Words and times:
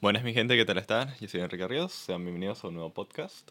Buenas 0.00 0.22
mi 0.22 0.32
gente, 0.32 0.56
¿qué 0.56 0.64
tal 0.64 0.78
están? 0.78 1.14
Yo 1.20 1.28
soy 1.28 1.40
Enrique 1.40 1.68
Ríos, 1.68 1.92
sean 1.92 2.22
bienvenidos 2.22 2.64
a 2.64 2.68
un 2.68 2.74
nuevo 2.74 2.92
podcast. 2.92 3.50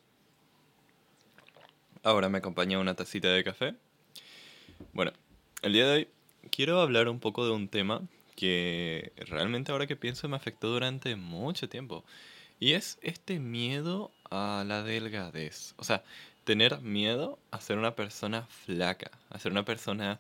Ahora 2.04 2.30
me 2.30 2.40
acompaña 2.40 2.80
una 2.80 2.96
tacita 2.96 3.30
de 3.30 3.44
café. 3.44 3.76
Bueno, 4.94 5.12
el 5.62 5.74
día 5.74 5.88
de 5.88 5.94
hoy 5.94 6.08
quiero 6.52 6.82
hablar 6.82 7.08
un 7.08 7.20
poco 7.20 7.46
de 7.46 7.52
un 7.52 7.68
tema 7.68 8.02
que 8.36 9.12
realmente 9.18 9.72
ahora 9.72 9.88
que 9.88 9.96
pienso 9.96 10.28
me 10.30 10.36
afectó 10.38 10.70
durante 10.70 11.16
mucho 11.16 11.70
tiempo. 11.70 12.04
Y 12.60 12.74
es 12.74 12.98
este 13.02 13.40
miedo 13.40 14.12
a 14.30 14.64
la 14.68 14.84
delgadez. 14.84 15.74
O 15.78 15.84
sea, 15.84 16.04
tener 16.44 16.82
miedo 16.82 17.40
a 17.52 17.62
ser 17.62 17.78
una 17.78 17.96
persona 17.96 18.48
flaca, 18.48 19.12
a 19.30 19.40
ser 19.40 19.52
una 19.52 19.66
persona 19.66 20.20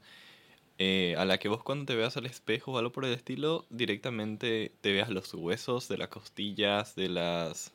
eh, 0.82 1.14
a 1.18 1.25
la 1.25 1.38
que 1.39 1.50
vos 1.50 1.61
cuando 1.61 1.86
te 1.86 1.96
veas 1.96 2.16
al 2.16 2.25
espejo 2.25 2.71
o 2.71 2.77
algo 2.77 2.93
por 2.93 3.04
el 3.04 3.14
estilo, 3.14 3.65
directamente 3.70 4.71
te 4.79 4.93
veas 4.93 5.10
los 5.10 5.33
huesos 5.33 5.89
de 5.89 5.97
las 5.97 6.07
costillas, 6.07 6.96
de 6.96 7.10
las... 7.10 7.74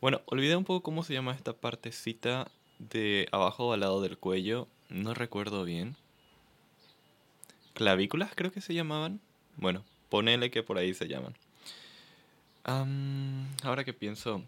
Bueno, 0.00 0.20
olvidé 0.26 0.56
un 0.56 0.64
poco 0.64 0.82
cómo 0.82 1.04
se 1.04 1.14
llama 1.14 1.32
esta 1.32 1.52
partecita 1.52 2.50
de 2.80 3.28
abajo 3.30 3.72
al 3.72 3.80
lado 3.80 4.00
del 4.02 4.18
cuello, 4.18 4.66
no 4.88 5.14
recuerdo 5.14 5.64
bien. 5.64 5.94
Clavículas 7.74 8.32
creo 8.34 8.50
que 8.50 8.60
se 8.60 8.74
llamaban. 8.74 9.20
Bueno, 9.56 9.84
ponele 10.08 10.50
que 10.50 10.64
por 10.64 10.78
ahí 10.78 10.92
se 10.92 11.06
llaman. 11.06 11.36
ahora 13.62 13.84
que 13.84 13.92
pienso, 13.92 14.42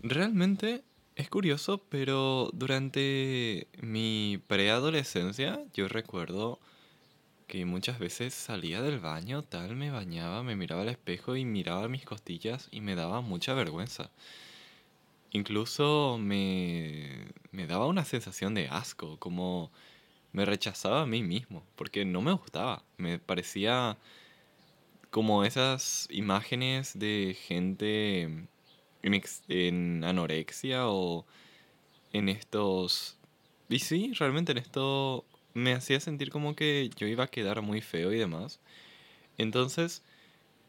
realmente 0.00 0.84
es 1.18 1.28
curioso, 1.28 1.82
pero 1.90 2.48
durante 2.54 3.66
mi 3.82 4.40
preadolescencia 4.46 5.60
yo 5.74 5.88
recuerdo 5.88 6.60
que 7.48 7.64
muchas 7.64 7.98
veces 7.98 8.34
salía 8.34 8.82
del 8.82 9.00
baño, 9.00 9.42
tal, 9.42 9.74
me 9.74 9.90
bañaba, 9.90 10.44
me 10.44 10.54
miraba 10.54 10.82
al 10.82 10.88
espejo 10.90 11.34
y 11.36 11.44
miraba 11.44 11.88
mis 11.88 12.04
costillas 12.04 12.68
y 12.70 12.80
me 12.80 12.94
daba 12.94 13.20
mucha 13.20 13.52
vergüenza. 13.54 14.10
Incluso 15.32 16.18
me, 16.20 17.26
me 17.50 17.66
daba 17.66 17.86
una 17.86 18.04
sensación 18.04 18.54
de 18.54 18.68
asco, 18.68 19.18
como 19.18 19.72
me 20.32 20.44
rechazaba 20.44 21.02
a 21.02 21.06
mí 21.06 21.22
mismo, 21.22 21.64
porque 21.74 22.04
no 22.04 22.22
me 22.22 22.32
gustaba. 22.32 22.84
Me 22.96 23.18
parecía 23.18 23.98
como 25.10 25.44
esas 25.44 26.06
imágenes 26.10 26.98
de 26.98 27.36
gente 27.46 28.48
en, 29.02 30.04
anorexia 30.04 30.88
o 30.88 31.26
en 32.12 32.28
estos... 32.28 33.16
Y 33.68 33.80
sí, 33.80 34.12
realmente 34.14 34.52
en 34.52 34.58
esto 34.58 35.24
me 35.54 35.74
hacía 35.74 36.00
sentir 36.00 36.30
como 36.30 36.54
que 36.54 36.90
yo 36.96 37.06
iba 37.06 37.24
a 37.24 37.28
quedar 37.28 37.62
muy 37.62 37.80
feo 37.80 38.12
y 38.12 38.18
demás. 38.18 38.60
Entonces, 39.38 40.02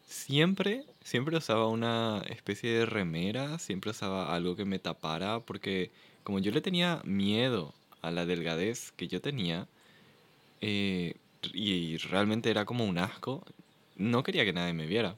siempre, 0.06 0.84
siempre 1.02 1.36
usaba 1.38 1.68
una 1.68 2.22
especie 2.28 2.70
de 2.70 2.86
remera, 2.86 3.58
siempre 3.58 3.92
usaba 3.92 4.34
algo 4.34 4.56
que 4.56 4.64
me 4.64 4.78
tapara, 4.78 5.40
porque 5.40 5.90
como 6.24 6.38
yo 6.40 6.52
le 6.52 6.60
tenía 6.60 7.00
miedo 7.04 7.74
a 8.02 8.10
la 8.10 8.26
delgadez 8.26 8.92
que 8.92 9.08
yo 9.08 9.20
tenía, 9.20 9.68
eh, 10.60 11.14
y 11.54 11.96
realmente 11.98 12.50
era 12.50 12.64
como 12.64 12.84
un 12.84 12.98
asco, 12.98 13.44
no 13.96 14.22
quería 14.22 14.44
que 14.44 14.52
nadie 14.52 14.72
me 14.72 14.86
viera. 14.86 15.16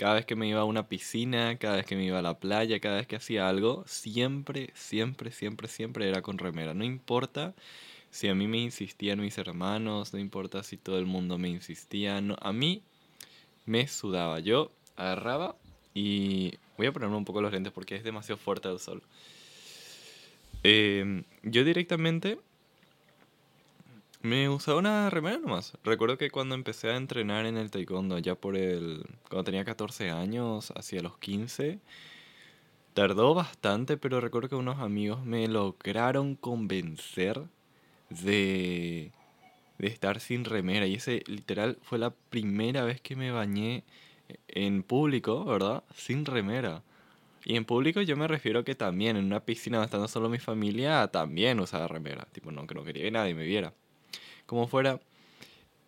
Cada 0.00 0.14
vez 0.14 0.24
que 0.24 0.34
me 0.34 0.48
iba 0.48 0.60
a 0.62 0.64
una 0.64 0.88
piscina, 0.88 1.58
cada 1.58 1.76
vez 1.76 1.84
que 1.84 1.94
me 1.94 2.06
iba 2.06 2.20
a 2.20 2.22
la 2.22 2.38
playa, 2.38 2.80
cada 2.80 2.96
vez 2.96 3.06
que 3.06 3.16
hacía 3.16 3.50
algo, 3.50 3.84
siempre, 3.86 4.70
siempre, 4.74 5.30
siempre, 5.30 5.68
siempre 5.68 6.08
era 6.08 6.22
con 6.22 6.38
remera. 6.38 6.72
No 6.72 6.84
importa 6.84 7.52
si 8.10 8.26
a 8.28 8.34
mí 8.34 8.48
me 8.48 8.56
insistían 8.56 9.20
mis 9.20 9.36
hermanos, 9.36 10.14
no 10.14 10.18
importa 10.18 10.62
si 10.62 10.78
todo 10.78 10.98
el 10.98 11.04
mundo 11.04 11.36
me 11.36 11.50
insistía, 11.50 12.22
no, 12.22 12.34
a 12.40 12.50
mí 12.50 12.82
me 13.66 13.86
sudaba. 13.88 14.40
Yo 14.40 14.72
agarraba 14.96 15.54
y 15.92 16.54
voy 16.78 16.86
a 16.86 16.92
ponerme 16.92 17.16
un 17.16 17.26
poco 17.26 17.42
los 17.42 17.52
lentes 17.52 17.70
porque 17.70 17.96
es 17.96 18.02
demasiado 18.02 18.38
fuerte 18.38 18.70
el 18.70 18.78
sol. 18.78 19.02
Em, 20.62 21.24
yo 21.42 21.62
directamente 21.62 22.38
me 24.22 24.48
usaba 24.48 24.78
una 24.78 25.10
remera 25.10 25.38
nomás. 25.38 25.72
Recuerdo 25.84 26.18
que 26.18 26.30
cuando 26.30 26.54
empecé 26.54 26.90
a 26.90 26.96
entrenar 26.96 27.46
en 27.46 27.56
el 27.56 27.70
taekwondo, 27.70 28.18
ya 28.18 28.34
por 28.34 28.56
el... 28.56 29.04
Cuando 29.28 29.44
tenía 29.44 29.64
14 29.64 30.10
años, 30.10 30.72
hacia 30.76 31.02
los 31.02 31.18
15, 31.18 31.78
tardó 32.94 33.34
bastante, 33.34 33.96
pero 33.96 34.20
recuerdo 34.20 34.50
que 34.50 34.54
unos 34.56 34.78
amigos 34.80 35.24
me 35.24 35.48
lograron 35.48 36.36
convencer 36.36 37.42
de, 38.10 39.12
de 39.78 39.88
estar 39.88 40.20
sin 40.20 40.44
remera. 40.44 40.86
Y 40.86 40.94
ese 40.96 41.22
literal 41.26 41.78
fue 41.82 41.98
la 41.98 42.10
primera 42.10 42.84
vez 42.84 43.00
que 43.00 43.16
me 43.16 43.30
bañé 43.32 43.84
en 44.48 44.82
público, 44.82 45.44
¿verdad? 45.44 45.84
Sin 45.94 46.26
remera. 46.26 46.82
Y 47.44 47.56
en 47.56 47.64
público 47.64 48.02
yo 48.02 48.16
me 48.16 48.28
refiero 48.28 48.64
que 48.64 48.74
también 48.74 49.16
en 49.16 49.24
una 49.24 49.40
piscina 49.40 49.82
estando 49.82 50.08
solo 50.08 50.28
mi 50.28 50.38
familia, 50.38 51.08
también 51.08 51.58
usaba 51.60 51.88
remera. 51.88 52.26
Tipo, 52.32 52.52
no, 52.52 52.66
que 52.66 52.74
no 52.74 52.84
quería 52.84 53.04
que 53.04 53.10
nadie 53.10 53.34
me 53.34 53.44
viera 53.44 53.72
como 54.50 54.66
fuera, 54.66 54.98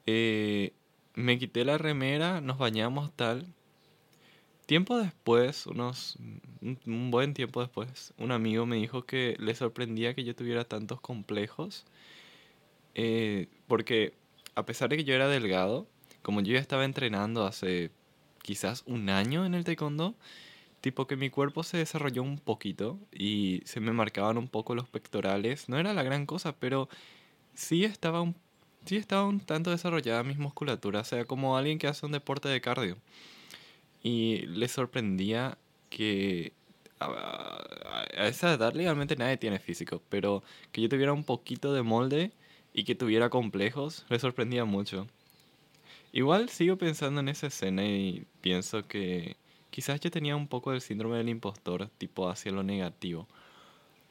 eh, 0.07 0.73
me 1.15 1.37
quité 1.37 1.65
la 1.65 1.79
remera, 1.79 2.41
nos 2.41 2.59
bañamos 2.59 3.11
tal. 3.17 3.45
Tiempo 4.67 4.99
después, 4.99 5.67
unos 5.67 6.17
un, 6.61 7.11
buen 7.11 7.35
tiempo 7.35 7.61
después, 7.61 8.15
un 8.19 8.31
amigo 8.31 8.65
me 8.65 8.77
dijo 8.77 9.05
que 9.05 9.35
le 9.41 9.57
sorprendía 9.57 10.15
que 10.15 10.23
yo 10.23 10.37
tuviera 10.37 10.65
tantos 10.65 11.01
complejos, 11.01 11.85
eh, 12.95 13.49
porque 13.67 14.15
a 14.55 14.65
pesar 14.65 14.91
de 14.91 14.99
que 14.99 15.05
yo 15.05 15.15
era 15.15 15.27
delgado, 15.27 15.89
como 16.23 16.41
yo 16.41 16.53
ya 16.53 16.61
estaba 16.61 16.85
entrenando 16.85 17.45
hace 17.45 17.91
quizás 18.43 18.85
un 18.87 19.11
año 19.11 19.45
en 19.45 19.55
el 19.55 19.65
taekwondo, 19.65 20.15
tipo 20.81 21.09
que 21.09 21.17
mi 21.17 21.31
cuerpo 21.31 21.65
se 21.65 21.79
desarrolló 21.79 22.23
un 22.23 22.39
poquito 22.39 23.01
y 23.13 23.63
se 23.65 23.81
me 23.81 23.93
marcaban 23.93 24.39
un 24.39 24.47
poco 24.47 24.77
los 24.77 24.89
pectorales. 24.89 25.69
No 25.69 25.79
era 25.79 25.95
la 25.95 26.05
gran 26.05 26.27
cosa, 26.27 26.55
pero 26.55 26.89
sí 27.55 27.85
estaba 27.85 28.21
un 28.23 28.37
sí 28.85 28.97
estaba 28.97 29.27
un 29.27 29.41
tanto 29.41 29.71
desarrollada 29.71 30.23
mis 30.23 30.39
musculaturas, 30.39 31.07
o 31.07 31.11
sea, 31.11 31.25
como 31.25 31.57
alguien 31.57 31.79
que 31.79 31.87
hace 31.87 32.07
un 32.07 32.13
deporte 32.13 32.49
de 32.49 32.61
cardio. 32.61 32.97
Y 34.03 34.47
le 34.47 34.69
sorprendía 34.69 35.59
que 35.91 36.53
a, 37.01 38.05
esa 38.17 38.55
edad 38.55 38.75
legalmente 38.75 39.17
nadie 39.17 39.37
tiene 39.37 39.59
físico, 39.59 40.03
pero 40.09 40.43
que 40.73 40.81
yo 40.81 40.89
tuviera 40.89 41.13
un 41.13 41.25
poquito 41.25 41.73
de 41.73 41.83
molde 41.83 42.33
y 42.75 42.85
que 42.85 42.95
tuviera 42.95 43.31
complejos, 43.31 44.07
le 44.09 44.19
sorprendía 44.19 44.65
mucho. 44.65 45.07
Igual 46.13 46.49
sigo 46.49 46.77
pensando 46.77 47.21
en 47.21 47.29
esa 47.29 47.47
escena 47.47 47.85
y 47.85 48.27
pienso 48.41 48.87
que 48.87 49.37
quizás 49.71 50.01
yo 50.01 50.11
tenía 50.11 50.37
un 50.37 50.49
poco 50.49 50.73
del 50.73 50.81
síndrome 50.81 51.17
del 51.19 51.29
impostor, 51.29 51.89
tipo 51.99 52.29
hacia 52.29 52.53
lo 52.53 52.63
negativo. 52.63 53.27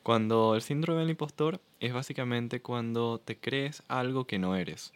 Cuando 0.04 0.56
el 0.56 0.62
síndrome 0.62 1.02
del 1.02 1.12
impostor 1.12 1.62
es 1.80 1.94
básicamente 1.94 2.62
cuando 2.62 3.20
te 3.20 3.38
crees 3.38 3.84
algo 3.88 4.26
que 4.26 4.40
no 4.40 4.56
eres. 4.56 4.94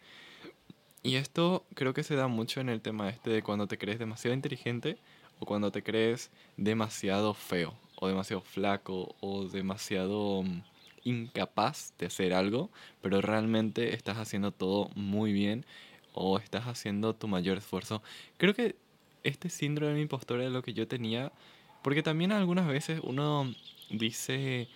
Y 1.03 1.17
esto 1.17 1.63
creo 1.75 1.93
que 1.93 2.01
se 2.01 2.15
da 2.15 2.27
mucho 2.27 2.59
en 2.61 2.69
el 2.69 2.81
tema 2.81 3.09
este 3.09 3.29
de 3.29 3.43
cuando 3.43 3.67
te 3.67 3.77
crees 3.77 3.99
demasiado 3.99 4.33
inteligente 4.33 4.97
o 5.39 5.45
cuando 5.45 5.71
te 5.71 5.83
crees 5.83 6.31
demasiado 6.57 7.35
feo 7.35 7.75
o 7.95 8.07
demasiado 8.07 8.41
flaco 8.41 9.15
o 9.19 9.45
demasiado 9.45 10.41
mm, 10.41 10.63
incapaz 11.03 11.93
de 11.99 12.07
hacer 12.07 12.33
algo, 12.33 12.71
pero 13.01 13.21
realmente 13.21 13.93
estás 13.93 14.17
haciendo 14.17 14.51
todo 14.51 14.89
muy 14.95 15.31
bien 15.31 15.65
o 16.13 16.39
estás 16.39 16.65
haciendo 16.65 17.13
tu 17.13 17.27
mayor 17.27 17.59
esfuerzo. 17.59 18.01
Creo 18.37 18.55
que 18.55 18.75
este 19.23 19.49
síndrome 19.49 19.93
del 19.93 20.01
impostor 20.01 20.41
es 20.41 20.51
lo 20.51 20.63
que 20.63 20.73
yo 20.73 20.87
tenía, 20.87 21.31
porque 21.83 22.01
también 22.01 22.31
algunas 22.31 22.67
veces 22.67 22.99
uno 23.03 23.53
dice 23.91 24.67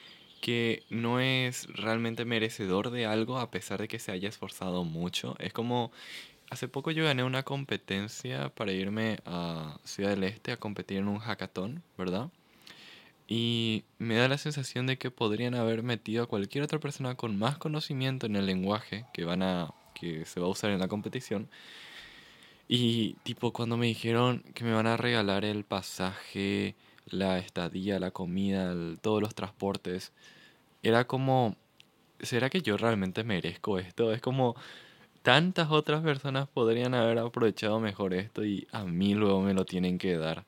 que 0.41 0.83
no 0.89 1.19
es 1.19 1.67
realmente 1.73 2.25
merecedor 2.25 2.91
de 2.91 3.05
algo 3.05 3.37
a 3.37 3.51
pesar 3.51 3.79
de 3.81 3.87
que 3.87 3.99
se 3.99 4.11
haya 4.11 4.29
esforzado 4.29 4.83
mucho. 4.83 5.35
Es 5.39 5.53
como, 5.53 5.91
hace 6.49 6.67
poco 6.67 6.91
yo 6.91 7.05
gané 7.05 7.23
una 7.23 7.43
competencia 7.43 8.49
para 8.49 8.71
irme 8.71 9.19
a 9.25 9.79
Ciudad 9.83 10.11
del 10.11 10.23
Este 10.23 10.51
a 10.51 10.57
competir 10.57 10.97
en 10.99 11.07
un 11.07 11.19
hackathon, 11.19 11.83
¿verdad? 11.97 12.29
Y 13.27 13.83
me 13.99 14.15
da 14.15 14.27
la 14.27 14.37
sensación 14.39 14.87
de 14.87 14.97
que 14.97 15.11
podrían 15.11 15.53
haber 15.55 15.83
metido 15.83 16.23
a 16.23 16.27
cualquier 16.27 16.63
otra 16.63 16.79
persona 16.79 17.15
con 17.15 17.37
más 17.37 17.57
conocimiento 17.57 18.25
en 18.25 18.35
el 18.35 18.47
lenguaje 18.47 19.05
que 19.13 19.25
van 19.25 19.43
a 19.43 19.73
que 19.93 20.25
se 20.25 20.39
va 20.39 20.47
a 20.47 20.49
usar 20.49 20.71
en 20.71 20.79
la 20.79 20.87
competición. 20.87 21.49
Y 22.67 23.13
tipo 23.23 23.51
cuando 23.53 23.77
me 23.77 23.87
dijeron 23.87 24.43
que 24.53 24.63
me 24.63 24.73
van 24.73 24.87
a 24.87 24.97
regalar 24.97 25.45
el 25.45 25.63
pasaje, 25.63 26.75
la 27.11 27.37
estadía, 27.39 27.99
la 27.99 28.11
comida, 28.11 28.73
todos 29.01 29.21
los 29.21 29.35
transportes. 29.35 30.13
Era 30.83 31.05
como, 31.07 31.55
¿será 32.21 32.49
que 32.49 32.61
yo 32.61 32.77
realmente 32.77 33.23
merezco 33.23 33.79
esto? 33.79 34.13
Es 34.13 34.21
como, 34.21 34.55
tantas 35.21 35.69
otras 35.71 36.03
personas 36.03 36.47
podrían 36.47 36.93
haber 36.93 37.19
aprovechado 37.19 37.79
mejor 37.79 38.13
esto 38.13 38.45
y 38.45 38.67
a 38.71 38.83
mí 38.85 39.13
luego 39.13 39.41
me 39.41 39.53
lo 39.53 39.65
tienen 39.65 39.97
que 39.97 40.17
dar. 40.17 40.45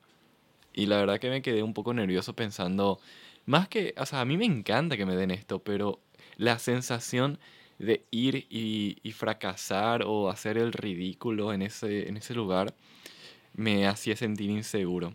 Y 0.72 0.86
la 0.86 0.96
verdad 0.98 1.20
que 1.20 1.30
me 1.30 1.42
quedé 1.42 1.62
un 1.62 1.74
poco 1.74 1.94
nervioso 1.94 2.34
pensando, 2.34 2.98
más 3.46 3.68
que, 3.68 3.94
o 3.98 4.06
sea, 4.06 4.20
a 4.20 4.24
mí 4.24 4.36
me 4.36 4.46
encanta 4.46 4.96
que 4.96 5.06
me 5.06 5.16
den 5.16 5.30
esto, 5.30 5.58
pero 5.60 6.00
la 6.36 6.58
sensación 6.58 7.38
de 7.78 8.04
ir 8.10 8.46
y, 8.48 8.98
y 9.02 9.12
fracasar 9.12 10.04
o 10.06 10.30
hacer 10.30 10.56
el 10.58 10.72
ridículo 10.72 11.52
en 11.52 11.62
ese, 11.62 12.08
en 12.08 12.16
ese 12.16 12.34
lugar 12.34 12.74
me 13.54 13.86
hacía 13.86 14.16
sentir 14.16 14.50
inseguro. 14.50 15.14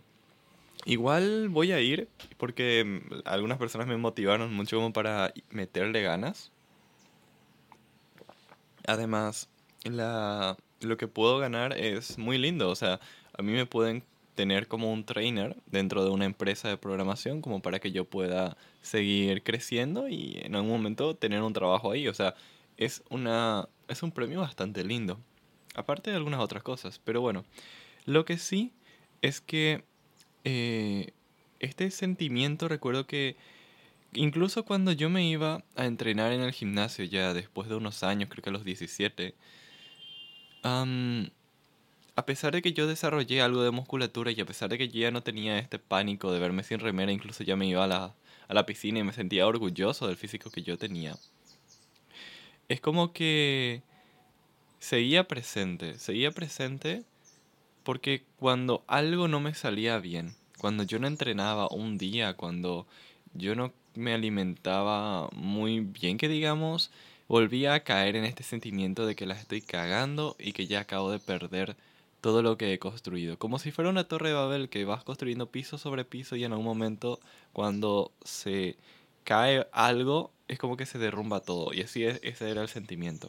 Igual 0.88 1.50
voy 1.50 1.72
a 1.72 1.82
ir 1.82 2.08
porque 2.38 2.82
mm, 2.82 3.28
algunas 3.28 3.58
personas 3.58 3.86
me 3.86 3.98
motivaron 3.98 4.54
mucho 4.54 4.76
como 4.76 4.90
para 4.90 5.34
meterle 5.50 6.00
ganas. 6.00 6.50
Además, 8.86 9.50
la, 9.84 10.56
lo 10.80 10.96
que 10.96 11.06
puedo 11.06 11.38
ganar 11.40 11.76
es 11.76 12.16
muy 12.16 12.38
lindo. 12.38 12.70
O 12.70 12.74
sea, 12.74 13.00
a 13.36 13.42
mí 13.42 13.52
me 13.52 13.66
pueden 13.66 14.02
tener 14.34 14.66
como 14.66 14.90
un 14.90 15.04
trainer 15.04 15.58
dentro 15.66 16.04
de 16.04 16.10
una 16.10 16.24
empresa 16.24 16.70
de 16.70 16.78
programación 16.78 17.42
como 17.42 17.60
para 17.60 17.80
que 17.80 17.92
yo 17.92 18.06
pueda 18.06 18.56
seguir 18.80 19.42
creciendo 19.42 20.08
y 20.08 20.38
en 20.42 20.54
algún 20.54 20.70
momento 20.70 21.14
tener 21.14 21.42
un 21.42 21.52
trabajo 21.52 21.92
ahí. 21.92 22.08
O 22.08 22.14
sea, 22.14 22.34
es, 22.78 23.02
una, 23.10 23.68
es 23.88 24.02
un 24.02 24.10
premio 24.10 24.40
bastante 24.40 24.82
lindo. 24.84 25.20
Aparte 25.74 26.08
de 26.08 26.16
algunas 26.16 26.40
otras 26.40 26.62
cosas. 26.62 26.98
Pero 27.04 27.20
bueno, 27.20 27.44
lo 28.06 28.24
que 28.24 28.38
sí 28.38 28.72
es 29.20 29.42
que 29.42 29.84
eh, 30.50 31.12
este 31.60 31.90
sentimiento 31.90 32.68
recuerdo 32.68 33.06
que 33.06 33.36
incluso 34.14 34.64
cuando 34.64 34.92
yo 34.92 35.10
me 35.10 35.28
iba 35.28 35.62
a 35.76 35.84
entrenar 35.84 36.32
en 36.32 36.40
el 36.40 36.52
gimnasio 36.52 37.04
ya 37.04 37.34
después 37.34 37.68
de 37.68 37.74
unos 37.74 38.02
años, 38.02 38.30
creo 38.30 38.42
que 38.42 38.48
a 38.48 38.52
los 38.54 38.64
17, 38.64 39.34
a 40.62 42.24
pesar 42.24 42.54
de 42.54 42.62
que 42.62 42.72
yo 42.72 42.86
desarrollé 42.86 43.42
algo 43.42 43.62
de 43.62 43.72
musculatura 43.72 44.30
y 44.30 44.40
a 44.40 44.46
pesar 44.46 44.70
de 44.70 44.78
que 44.78 44.88
yo 44.88 45.00
ya 45.00 45.10
no 45.10 45.22
tenía 45.22 45.58
este 45.58 45.78
pánico 45.78 46.32
de 46.32 46.38
verme 46.38 46.62
sin 46.62 46.78
remera, 46.78 47.12
incluso 47.12 47.44
ya 47.44 47.54
me 47.54 47.66
iba 47.66 47.84
a 47.84 47.86
la, 47.86 48.14
a 48.48 48.54
la 48.54 48.64
piscina 48.64 49.00
y 49.00 49.04
me 49.04 49.12
sentía 49.12 49.46
orgulloso 49.46 50.06
del 50.06 50.16
físico 50.16 50.50
que 50.50 50.62
yo 50.62 50.78
tenía. 50.78 51.14
Es 52.68 52.80
como 52.80 53.12
que 53.12 53.82
seguía 54.78 55.28
presente, 55.28 55.98
seguía 55.98 56.30
presente 56.30 57.04
porque 57.88 58.22
cuando 58.38 58.84
algo 58.86 59.28
no 59.28 59.40
me 59.40 59.54
salía 59.54 59.98
bien, 59.98 60.34
cuando 60.58 60.82
yo 60.82 60.98
no 60.98 61.06
entrenaba 61.06 61.68
un 61.68 61.98
día, 61.98 62.34
cuando 62.34 62.86
yo 63.34 63.54
no 63.54 63.72
me 63.94 64.14
alimentaba 64.14 65.28
muy 65.34 65.80
bien, 65.80 66.18
que 66.18 66.28
digamos, 66.28 66.90
volvía 67.28 67.74
a 67.74 67.80
caer 67.80 68.16
en 68.16 68.24
este 68.24 68.42
sentimiento 68.42 69.06
de 69.06 69.16
que 69.16 69.26
la 69.26 69.34
estoy 69.34 69.60
cagando 69.60 70.36
y 70.38 70.52
que 70.52 70.66
ya 70.66 70.80
acabo 70.80 71.10
de 71.10 71.18
perder 71.18 71.76
todo 72.20 72.42
lo 72.42 72.56
que 72.58 72.72
he 72.72 72.78
construido. 72.78 73.38
Como 73.38 73.58
si 73.58 73.70
fuera 73.70 73.90
una 73.90 74.04
torre 74.04 74.30
de 74.30 74.34
Babel 74.34 74.68
que 74.68 74.84
vas 74.84 75.04
construyendo 75.04 75.50
piso 75.50 75.78
sobre 75.78 76.04
piso 76.04 76.36
y 76.36 76.44
en 76.44 76.52
algún 76.52 76.66
momento 76.66 77.20
cuando 77.52 78.12
se 78.24 78.76
cae 79.24 79.66
algo 79.72 80.32
es 80.48 80.58
como 80.58 80.76
que 80.76 80.86
se 80.86 80.98
derrumba 80.98 81.40
todo. 81.40 81.72
Y 81.72 81.82
así 81.82 82.04
es, 82.04 82.18
ese 82.22 82.50
era 82.50 82.62
el 82.62 82.68
sentimiento. 82.68 83.28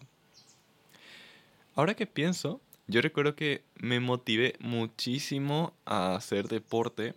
Ahora 1.75 1.93
que 1.93 2.07
pienso, 2.07 2.61
yo 2.89 3.01
recuerdo 3.01 3.35
que 3.35 3.61
me 3.75 3.99
motivé 3.99 4.55
muchísimo 4.59 5.73
a 5.85 6.15
hacer 6.15 6.47
deporte 6.47 7.13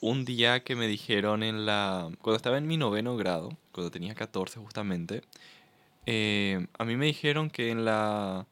un 0.00 0.24
día 0.24 0.60
que 0.60 0.76
me 0.76 0.86
dijeron 0.86 1.42
en 1.42 1.66
la... 1.66 2.10
Cuando 2.22 2.36
estaba 2.36 2.58
en 2.58 2.68
mi 2.68 2.76
noveno 2.76 3.16
grado, 3.16 3.56
cuando 3.72 3.90
tenía 3.90 4.14
14 4.14 4.60
justamente, 4.60 5.22
eh, 6.06 6.68
a 6.78 6.84
mí 6.84 6.96
me 6.96 7.06
dijeron 7.06 7.50
que 7.50 7.70
en 7.70 7.84
la... 7.84 8.46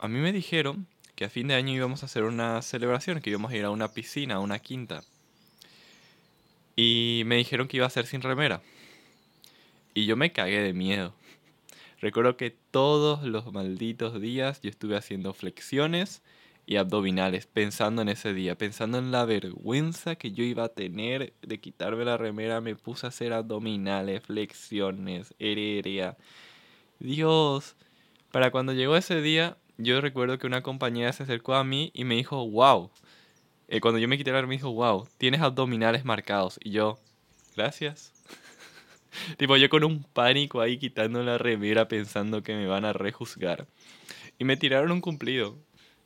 A 0.00 0.08
mí 0.08 0.18
me 0.18 0.32
dijeron 0.32 0.88
que 1.14 1.26
a 1.26 1.30
fin 1.30 1.46
de 1.46 1.54
año 1.54 1.74
íbamos 1.74 2.02
a 2.02 2.06
hacer 2.06 2.24
una 2.24 2.60
celebración, 2.60 3.20
que 3.20 3.30
íbamos 3.30 3.52
a 3.52 3.56
ir 3.56 3.64
a 3.64 3.70
una 3.70 3.92
piscina, 3.92 4.36
a 4.36 4.40
una 4.40 4.58
quinta. 4.58 5.02
Y 6.74 7.22
me 7.26 7.36
dijeron 7.36 7.68
que 7.68 7.76
iba 7.76 7.86
a 7.86 7.90
ser 7.90 8.06
sin 8.06 8.22
remera. 8.22 8.62
Y 9.94 10.06
yo 10.06 10.16
me 10.16 10.32
cagué 10.32 10.60
de 10.60 10.72
miedo. 10.72 11.14
Recuerdo 12.00 12.38
que 12.38 12.50
todos 12.50 13.22
los 13.24 13.52
malditos 13.52 14.20
días 14.20 14.62
yo 14.62 14.70
estuve 14.70 14.96
haciendo 14.96 15.34
flexiones 15.34 16.22
y 16.64 16.76
abdominales, 16.76 17.46
pensando 17.46 18.00
en 18.00 18.08
ese 18.08 18.32
día, 18.32 18.56
pensando 18.56 18.98
en 18.98 19.10
la 19.10 19.26
vergüenza 19.26 20.16
que 20.16 20.32
yo 20.32 20.42
iba 20.42 20.64
a 20.64 20.68
tener 20.68 21.34
de 21.42 21.60
quitarme 21.60 22.06
la 22.06 22.16
remera, 22.16 22.62
me 22.62 22.74
puse 22.74 23.06
a 23.06 23.10
hacer 23.10 23.34
abdominales, 23.34 24.22
flexiones, 24.22 25.34
heredia. 25.38 26.16
Dios, 27.00 27.76
para 28.30 28.50
cuando 28.50 28.72
llegó 28.72 28.96
ese 28.96 29.20
día, 29.20 29.58
yo 29.76 30.00
recuerdo 30.00 30.38
que 30.38 30.46
una 30.46 30.62
compañera 30.62 31.12
se 31.12 31.24
acercó 31.24 31.54
a 31.54 31.64
mí 31.64 31.90
y 31.92 32.04
me 32.04 32.14
dijo, 32.14 32.48
wow. 32.48 32.90
Eh, 33.68 33.80
cuando 33.80 33.98
yo 33.98 34.08
me 34.08 34.16
quité 34.16 34.30
la 34.30 34.40
remera 34.40 34.48
me 34.48 34.56
dijo, 34.56 34.72
wow, 34.72 35.06
tienes 35.18 35.42
abdominales 35.42 36.04
marcados. 36.06 36.58
Y 36.62 36.70
yo, 36.70 36.98
gracias. 37.56 38.19
tipo, 39.36 39.56
yo 39.56 39.68
con 39.68 39.84
un 39.84 40.02
pánico 40.04 40.60
ahí 40.60 40.78
quitando 40.78 41.22
la 41.22 41.38
remera 41.38 41.88
pensando 41.88 42.42
que 42.42 42.54
me 42.54 42.66
van 42.66 42.84
a 42.84 42.92
rejuzgar. 42.92 43.66
Y 44.38 44.44
me 44.44 44.56
tiraron 44.56 44.92
un 44.92 45.00
cumplido. 45.00 45.56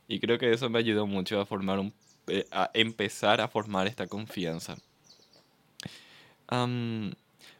Y 0.07 0.19
creo 0.19 0.37
que 0.37 0.51
eso 0.51 0.69
me 0.69 0.79
ayudó 0.79 1.07
mucho 1.07 1.39
a 1.39 1.45
formar 1.45 1.91
eh, 2.27 2.45
a 2.51 2.69
empezar 2.73 3.41
a 3.41 3.47
formar 3.47 3.87
esta 3.87 4.07
confianza. 4.07 4.77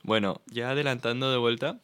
bueno, 0.03 0.41
ya 0.47 0.71
adelantando 0.71 1.31
de 1.31 1.37
vuelta. 1.37 1.79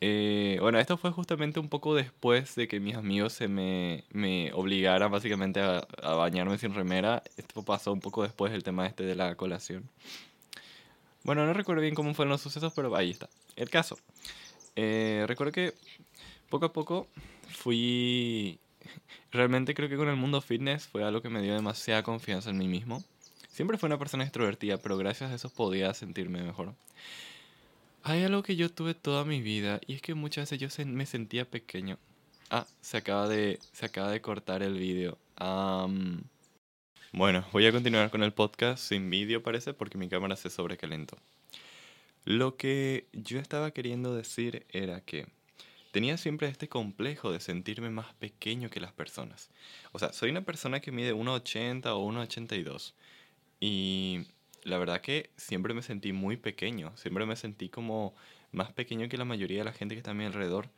Eh, 0.00 0.58
bueno, 0.60 0.80
esto 0.80 0.96
fue 0.96 1.12
justamente 1.12 1.60
un 1.60 1.68
poco 1.68 1.94
después 1.94 2.56
de 2.56 2.66
que 2.66 2.80
mis 2.80 2.96
amigos 2.96 3.32
se 3.34 3.46
me, 3.46 4.04
me 4.10 4.52
obligaran 4.52 5.12
básicamente 5.12 5.60
a, 5.60 5.86
a 6.02 6.14
bañarme 6.14 6.58
sin 6.58 6.74
remera. 6.74 7.22
Esto 7.36 7.62
pasó 7.64 7.92
un 7.92 8.00
poco 8.00 8.24
después 8.24 8.52
del 8.52 8.64
tema 8.64 8.86
este 8.86 9.04
de 9.04 9.14
la 9.14 9.36
colación. 9.36 9.88
Bueno, 11.24 11.46
no 11.46 11.52
recuerdo 11.52 11.82
bien 11.82 11.94
cómo 11.94 12.14
fueron 12.14 12.32
los 12.32 12.40
sucesos, 12.40 12.72
pero 12.74 12.94
ahí 12.96 13.10
está. 13.10 13.28
El 13.56 13.70
caso. 13.70 13.98
Eh, 14.74 15.24
recuerdo 15.28 15.52
que 15.52 15.74
poco 16.48 16.66
a 16.66 16.72
poco 16.72 17.06
fui... 17.48 18.58
Realmente 19.30 19.74
creo 19.74 19.88
que 19.88 19.96
con 19.96 20.08
el 20.08 20.16
mundo 20.16 20.40
fitness 20.40 20.86
fue 20.86 21.04
algo 21.04 21.22
que 21.22 21.30
me 21.30 21.40
dio 21.40 21.54
demasiada 21.54 22.02
confianza 22.02 22.50
en 22.50 22.58
mí 22.58 22.68
mismo. 22.68 23.02
Siempre 23.48 23.78
fui 23.78 23.86
una 23.86 23.98
persona 23.98 24.24
extrovertida, 24.24 24.78
pero 24.78 24.96
gracias 24.96 25.30
a 25.30 25.34
eso 25.34 25.48
podía 25.50 25.94
sentirme 25.94 26.42
mejor. 26.42 26.74
Hay 28.02 28.24
algo 28.24 28.42
que 28.42 28.56
yo 28.56 28.68
tuve 28.68 28.94
toda 28.94 29.24
mi 29.24 29.40
vida 29.40 29.80
y 29.86 29.94
es 29.94 30.02
que 30.02 30.14
muchas 30.14 30.50
veces 30.50 30.76
yo 30.76 30.84
me 30.86 31.06
sentía 31.06 31.48
pequeño. 31.48 31.98
Ah, 32.50 32.66
se 32.80 32.96
acaba 32.96 33.28
de, 33.28 33.58
se 33.72 33.86
acaba 33.86 34.10
de 34.10 34.20
cortar 34.20 34.62
el 34.62 34.74
vídeo. 34.74 35.16
Bueno, 37.14 37.44
voy 37.52 37.66
a 37.66 37.72
continuar 37.72 38.10
con 38.10 38.22
el 38.22 38.32
podcast 38.32 38.82
sin 38.82 39.10
vídeo 39.10 39.42
parece 39.42 39.74
porque 39.74 39.98
mi 39.98 40.08
cámara 40.08 40.34
se 40.34 40.48
sobrecalentó. 40.48 41.18
Lo 42.24 42.56
que 42.56 43.06
yo 43.12 43.38
estaba 43.38 43.72
queriendo 43.72 44.16
decir 44.16 44.64
era 44.70 45.02
que 45.02 45.26
tenía 45.90 46.16
siempre 46.16 46.48
este 46.48 46.70
complejo 46.70 47.30
de 47.30 47.40
sentirme 47.40 47.90
más 47.90 48.14
pequeño 48.14 48.70
que 48.70 48.80
las 48.80 48.92
personas. 48.92 49.50
O 49.92 49.98
sea, 49.98 50.14
soy 50.14 50.30
una 50.30 50.40
persona 50.40 50.80
que 50.80 50.90
mide 50.90 51.12
1,80 51.12 51.84
o 51.88 52.10
1,82 52.10 52.94
y 53.60 54.22
la 54.62 54.78
verdad 54.78 55.02
que 55.02 55.28
siempre 55.36 55.74
me 55.74 55.82
sentí 55.82 56.14
muy 56.14 56.38
pequeño, 56.38 56.96
siempre 56.96 57.26
me 57.26 57.36
sentí 57.36 57.68
como 57.68 58.14
más 58.52 58.72
pequeño 58.72 59.10
que 59.10 59.18
la 59.18 59.26
mayoría 59.26 59.58
de 59.58 59.64
la 59.64 59.74
gente 59.74 59.94
que 59.94 59.98
está 59.98 60.12
a 60.12 60.14
mi 60.14 60.24
alrededor. 60.24 60.70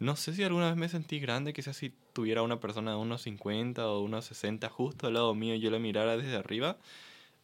No 0.00 0.14
sé 0.16 0.32
si 0.32 0.44
alguna 0.44 0.68
vez 0.68 0.76
me 0.76 0.88
sentí 0.88 1.18
grande, 1.18 1.52
quizás 1.52 1.76
si 1.76 1.92
tuviera 2.12 2.42
una 2.42 2.60
persona 2.60 2.92
de 2.92 2.96
unos 2.98 3.22
50 3.22 3.88
o 3.88 4.00
unos 4.00 4.26
60 4.26 4.68
justo 4.68 5.06
al 5.08 5.14
lado 5.14 5.34
mío 5.34 5.54
y 5.54 5.60
yo 5.60 5.70
la 5.70 5.80
mirara 5.80 6.16
desde 6.16 6.36
arriba, 6.36 6.78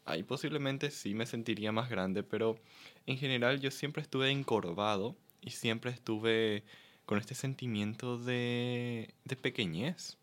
ahí 0.04 0.22
posiblemente 0.22 0.90
sí 0.90 1.14
me 1.14 1.26
sentiría 1.26 1.72
más 1.72 1.90
grande, 1.90 2.22
pero 2.22 2.58
en 3.06 3.18
general 3.18 3.60
yo 3.60 3.70
siempre 3.70 4.02
estuve 4.02 4.30
encorvado 4.30 5.16
y 5.40 5.50
siempre 5.50 5.90
estuve 5.90 6.64
con 7.06 7.18
este 7.18 7.34
sentimiento 7.34 8.18
de, 8.18 9.14
de 9.24 9.36
pequeñez. 9.36 10.18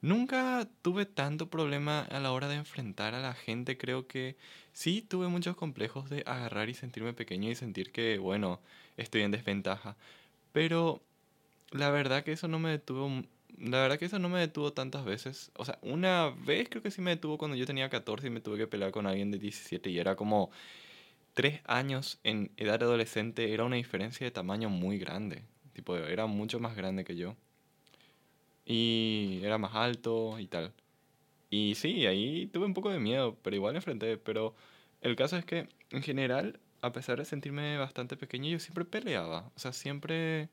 Nunca 0.00 0.68
tuve 0.82 1.06
tanto 1.06 1.50
problema 1.50 2.02
a 2.02 2.20
la 2.20 2.32
hora 2.32 2.48
de 2.48 2.56
enfrentar 2.56 3.14
a 3.14 3.20
la 3.20 3.34
gente, 3.34 3.78
creo 3.78 4.06
que 4.06 4.36
sí 4.72 5.02
tuve 5.02 5.28
muchos 5.28 5.56
complejos 5.56 6.10
de 6.10 6.22
agarrar 6.26 6.68
y 6.68 6.74
sentirme 6.74 7.14
pequeño 7.14 7.50
y 7.50 7.56
sentir 7.56 7.90
que, 7.90 8.18
bueno, 8.18 8.60
estoy 8.96 9.22
en 9.22 9.32
desventaja, 9.32 9.96
pero 10.52 11.02
la 11.70 11.90
verdad 11.90 12.24
que 12.24 12.32
eso 12.32 12.48
no 12.48 12.58
me 12.58 12.70
detuvo. 12.70 13.22
La 13.58 13.80
verdad 13.80 13.98
que 13.98 14.04
eso 14.04 14.18
no 14.18 14.28
me 14.28 14.40
detuvo 14.40 14.72
tantas 14.72 15.04
veces. 15.04 15.50
O 15.54 15.64
sea, 15.64 15.78
una 15.82 16.30
vez 16.30 16.68
creo 16.68 16.82
que 16.82 16.90
sí 16.90 17.00
me 17.00 17.10
detuvo 17.10 17.38
cuando 17.38 17.56
yo 17.56 17.66
tenía 17.66 17.88
14 17.90 18.28
y 18.28 18.30
me 18.30 18.40
tuve 18.40 18.58
que 18.58 18.66
pelear 18.66 18.92
con 18.92 19.06
alguien 19.06 19.30
de 19.30 19.38
17 19.38 19.90
y 19.90 19.98
era 19.98 20.16
como 20.16 20.50
tres 21.34 21.60
años 21.66 22.20
en 22.24 22.52
edad 22.56 22.82
adolescente. 22.82 23.52
Era 23.52 23.64
una 23.64 23.76
diferencia 23.76 24.24
de 24.24 24.30
tamaño 24.30 24.70
muy 24.70 24.98
grande. 24.98 25.44
Tipo, 25.72 25.96
era 25.96 26.26
mucho 26.26 26.60
más 26.60 26.76
grande 26.76 27.04
que 27.04 27.16
yo. 27.16 27.36
Y 28.64 29.40
era 29.42 29.58
más 29.58 29.74
alto 29.74 30.38
y 30.38 30.46
tal. 30.46 30.72
Y 31.50 31.74
sí, 31.76 32.06
ahí 32.06 32.46
tuve 32.48 32.66
un 32.66 32.74
poco 32.74 32.90
de 32.90 32.98
miedo, 33.00 33.36
pero 33.42 33.56
igual 33.56 33.76
enfrenté. 33.76 34.18
Pero 34.18 34.54
el 35.00 35.16
caso 35.16 35.36
es 35.36 35.44
que, 35.44 35.68
en 35.90 36.02
general, 36.02 36.60
a 36.82 36.92
pesar 36.92 37.18
de 37.18 37.24
sentirme 37.24 37.78
bastante 37.78 38.16
pequeño, 38.16 38.50
yo 38.50 38.58
siempre 38.60 38.84
peleaba. 38.84 39.50
O 39.56 39.58
sea, 39.58 39.72
siempre 39.72 40.50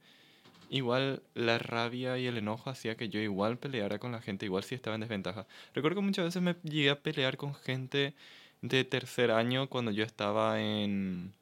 igual 0.69 1.23
la 1.33 1.57
rabia 1.57 2.17
y 2.17 2.27
el 2.27 2.37
enojo 2.37 2.69
hacía 2.69 2.95
que 2.95 3.09
yo 3.09 3.19
igual 3.19 3.57
peleara 3.57 3.99
con 3.99 4.11
la 4.11 4.21
gente, 4.21 4.45
igual 4.45 4.63
si 4.63 4.75
estaba 4.75 4.95
en 4.95 5.01
desventaja. 5.01 5.47
Recuerdo 5.73 5.97
que 5.97 6.05
muchas 6.05 6.25
veces 6.25 6.41
me 6.41 6.55
llegué 6.63 6.89
a 6.89 7.01
pelear 7.01 7.37
con 7.37 7.55
gente 7.55 8.13
de 8.61 8.83
tercer 8.83 9.31
año 9.31 9.69
cuando 9.69 9.91
yo 9.91 10.03
estaba 10.03 10.61
en 10.61 11.33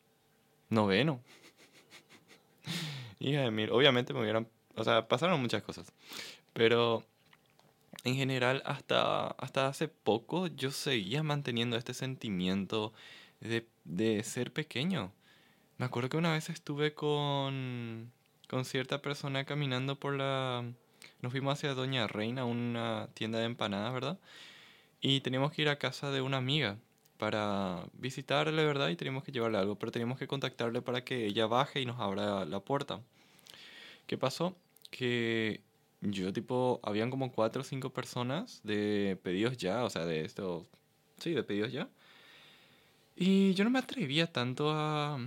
noveno. 0.69 1.21
Hija 3.19 3.41
de 3.41 3.51
mil. 3.51 3.71
Obviamente 3.71 4.13
me 4.13 4.21
hubieran... 4.21 4.47
O 4.75 4.83
sea, 4.83 5.07
pasaron 5.07 5.41
muchas 5.41 5.63
cosas. 5.63 5.93
Pero 6.53 7.03
en 8.03 8.15
general, 8.15 8.61
hasta, 8.65 9.27
hasta 9.27 9.67
hace 9.67 9.87
poco 9.87 10.47
yo 10.47 10.71
seguía 10.71 11.23
manteniendo 11.23 11.77
este 11.77 11.93
sentimiento 11.93 12.93
de, 13.39 13.67
de 13.85 14.23
ser 14.23 14.51
pequeño. 14.51 15.13
Me 15.77 15.85
acuerdo 15.85 16.09
que 16.09 16.17
una 16.17 16.33
vez 16.33 16.49
estuve 16.49 16.93
con, 16.93 18.11
con 18.53 18.65
cierta 18.65 19.01
persona 19.01 19.45
caminando 19.45 19.99
por 19.99 20.13
la... 20.13 20.63
Nos 21.21 21.31
fuimos 21.31 21.53
hacia 21.53 21.73
Doña 21.73 22.05
Reina, 22.05 22.45
una 22.45 23.09
tienda 23.15 23.39
de 23.39 23.45
empanadas, 23.45 23.91
¿verdad? 23.91 24.19
Y 25.01 25.21
teníamos 25.21 25.51
que 25.51 25.63
ir 25.63 25.69
a 25.69 25.79
casa 25.79 26.11
de 26.11 26.21
una 26.21 26.37
amiga 26.37 26.77
para 27.17 27.83
visitarle, 27.93 28.63
¿verdad? 28.63 28.89
Y 28.89 28.95
teníamos 28.95 29.23
que 29.23 29.31
llevarle 29.31 29.57
algo, 29.57 29.79
pero 29.79 29.91
teníamos 29.91 30.19
que 30.19 30.27
contactarle 30.27 30.83
para 30.83 31.03
que 31.03 31.25
ella 31.25 31.47
baje 31.47 31.81
y 31.81 31.87
nos 31.87 31.99
abra 31.99 32.45
la 32.45 32.59
puerta. 32.59 33.01
¿Qué 34.05 34.19
pasó? 34.19 34.55
Que 34.91 35.61
yo 36.01 36.31
tipo, 36.31 36.79
habían 36.83 37.09
como 37.09 37.31
cuatro 37.31 37.61
o 37.61 37.65
cinco 37.65 37.89
personas 37.89 38.61
de 38.63 39.17
pedidos 39.23 39.57
ya, 39.57 39.83
o 39.83 39.89
sea, 39.89 40.05
de 40.05 40.25
esto, 40.25 40.67
sí, 41.17 41.31
de 41.31 41.41
pedidos 41.41 41.71
ya. 41.71 41.89
Y 43.15 43.55
yo 43.55 43.63
no 43.63 43.71
me 43.71 43.79
atrevía 43.79 44.31
tanto 44.31 44.69
a, 44.69 45.17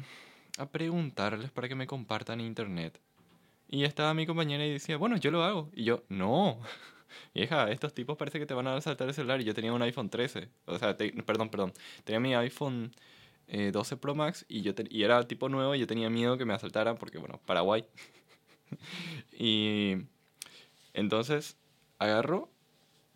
a 0.58 0.66
preguntarles 0.70 1.50
para 1.50 1.66
que 1.68 1.74
me 1.74 1.88
compartan 1.88 2.40
internet. 2.40 3.00
Y 3.68 3.84
estaba 3.84 4.14
mi 4.14 4.26
compañera 4.26 4.64
y 4.64 4.72
decía, 4.72 4.96
bueno, 4.96 5.16
yo 5.16 5.30
lo 5.30 5.42
hago. 5.42 5.70
Y 5.74 5.84
yo, 5.84 6.04
no. 6.08 6.60
Vieja, 7.34 7.70
estos 7.70 7.94
tipos 7.94 8.16
parece 8.16 8.38
que 8.38 8.46
te 8.46 8.54
van 8.54 8.66
a 8.68 8.80
saltar 8.80 9.08
el 9.08 9.14
celular. 9.14 9.40
Y 9.40 9.44
yo 9.44 9.54
tenía 9.54 9.72
un 9.72 9.82
iPhone 9.82 10.08
13. 10.08 10.48
O 10.66 10.78
sea, 10.78 10.96
perdón, 10.96 11.48
perdón. 11.50 11.72
Tenía 12.04 12.20
mi 12.20 12.34
iPhone 12.34 12.92
12 13.48 13.94
eh, 13.94 13.98
Pro 13.98 14.14
Max 14.14 14.44
y, 14.48 14.62
yo 14.62 14.72
y 14.90 15.02
era 15.02 15.22
tipo 15.26 15.48
nuevo 15.48 15.74
y 15.74 15.80
yo 15.80 15.86
tenía 15.86 16.10
miedo 16.10 16.36
que 16.36 16.44
me 16.44 16.54
asaltaran 16.54 16.96
porque, 16.96 17.18
bueno, 17.18 17.40
Paraguay. 17.46 17.84
y 19.38 19.96
entonces 20.94 21.56
agarro 21.98 22.50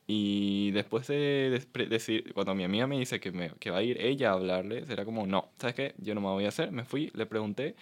y 0.07 0.73
después 0.73 1.07
de 1.07 1.65
decir, 1.89 2.33
cuando 2.35 2.55
mi 2.57 2.65
amiga 2.65 2.89
me 2.89 2.99
dice 2.99 3.21
que, 3.21 3.31
me, 3.31 3.51
que 3.61 3.71
va 3.71 3.79
a 3.79 3.83
ir 3.83 4.01
ella 4.01 4.31
a 4.31 4.33
hablarle, 4.33 4.85
será 4.85 5.05
como, 5.05 5.25
no, 5.25 5.51
¿sabes 5.59 5.77
qué? 5.77 5.95
Yo 5.99 6.17
no 6.17 6.21
me 6.21 6.27
voy 6.27 6.47
a 6.47 6.49
hacer. 6.49 6.73
Me 6.73 6.85
fui, 6.85 7.13
le 7.15 7.27
pregunté. 7.27 7.77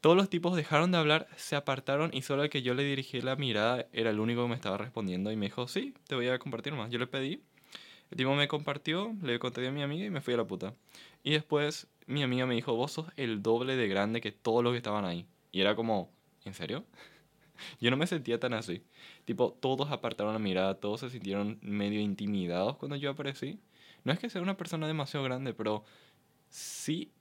Todos 0.00 0.16
los 0.16 0.28
tipos 0.28 0.56
dejaron 0.56 0.90
de 0.90 0.98
hablar, 0.98 1.28
se 1.36 1.54
apartaron 1.54 2.10
y 2.12 2.22
solo 2.22 2.42
el 2.42 2.50
que 2.50 2.62
yo 2.62 2.74
le 2.74 2.82
dirigí 2.82 3.20
la 3.20 3.36
mirada 3.36 3.86
era 3.92 4.10
el 4.10 4.18
único 4.18 4.42
que 4.42 4.48
me 4.48 4.54
estaba 4.56 4.76
respondiendo 4.76 5.30
y 5.30 5.36
me 5.36 5.46
dijo, 5.46 5.68
sí, 5.68 5.94
te 6.08 6.16
voy 6.16 6.28
a 6.28 6.38
compartir 6.38 6.72
más. 6.72 6.90
Yo 6.90 6.98
le 6.98 7.06
pedí, 7.06 7.42
el 8.10 8.16
tipo 8.16 8.34
me 8.34 8.48
compartió, 8.48 9.14
le 9.22 9.38
conté 9.38 9.66
a 9.66 9.70
mi 9.70 9.82
amiga 9.82 10.04
y 10.04 10.10
me 10.10 10.20
fui 10.20 10.34
a 10.34 10.38
la 10.38 10.44
puta. 10.44 10.74
Y 11.22 11.32
después 11.32 11.86
mi 12.06 12.22
amiga 12.22 12.46
me 12.46 12.54
dijo, 12.54 12.74
vos 12.74 12.92
sos 12.92 13.06
el 13.16 13.42
doble 13.42 13.76
de 13.76 13.88
grande 13.88 14.20
que 14.20 14.32
todos 14.32 14.64
los 14.64 14.72
que 14.72 14.78
estaban 14.78 15.04
ahí. 15.04 15.26
Y 15.52 15.60
era 15.60 15.76
como, 15.76 16.10
¿en 16.44 16.54
serio? 16.54 16.84
Yo 17.80 17.90
no 17.90 17.96
me 17.96 18.06
sentía 18.06 18.40
tan 18.40 18.54
así. 18.54 18.82
Tipo, 19.24 19.52
todos 19.52 19.90
apartaron 19.90 20.32
la 20.32 20.38
mirada, 20.38 20.74
todos 20.74 21.00
se 21.00 21.10
sintieron 21.10 21.58
medio 21.62 22.00
intimidados 22.00 22.76
cuando 22.76 22.96
yo 22.96 23.10
aparecí. 23.10 23.60
No 24.04 24.12
es 24.12 24.18
que 24.18 24.28
sea 24.28 24.42
una 24.42 24.56
persona 24.56 24.86
demasiado 24.86 25.24
grande, 25.24 25.54
pero 25.54 25.84
sí 26.48 27.12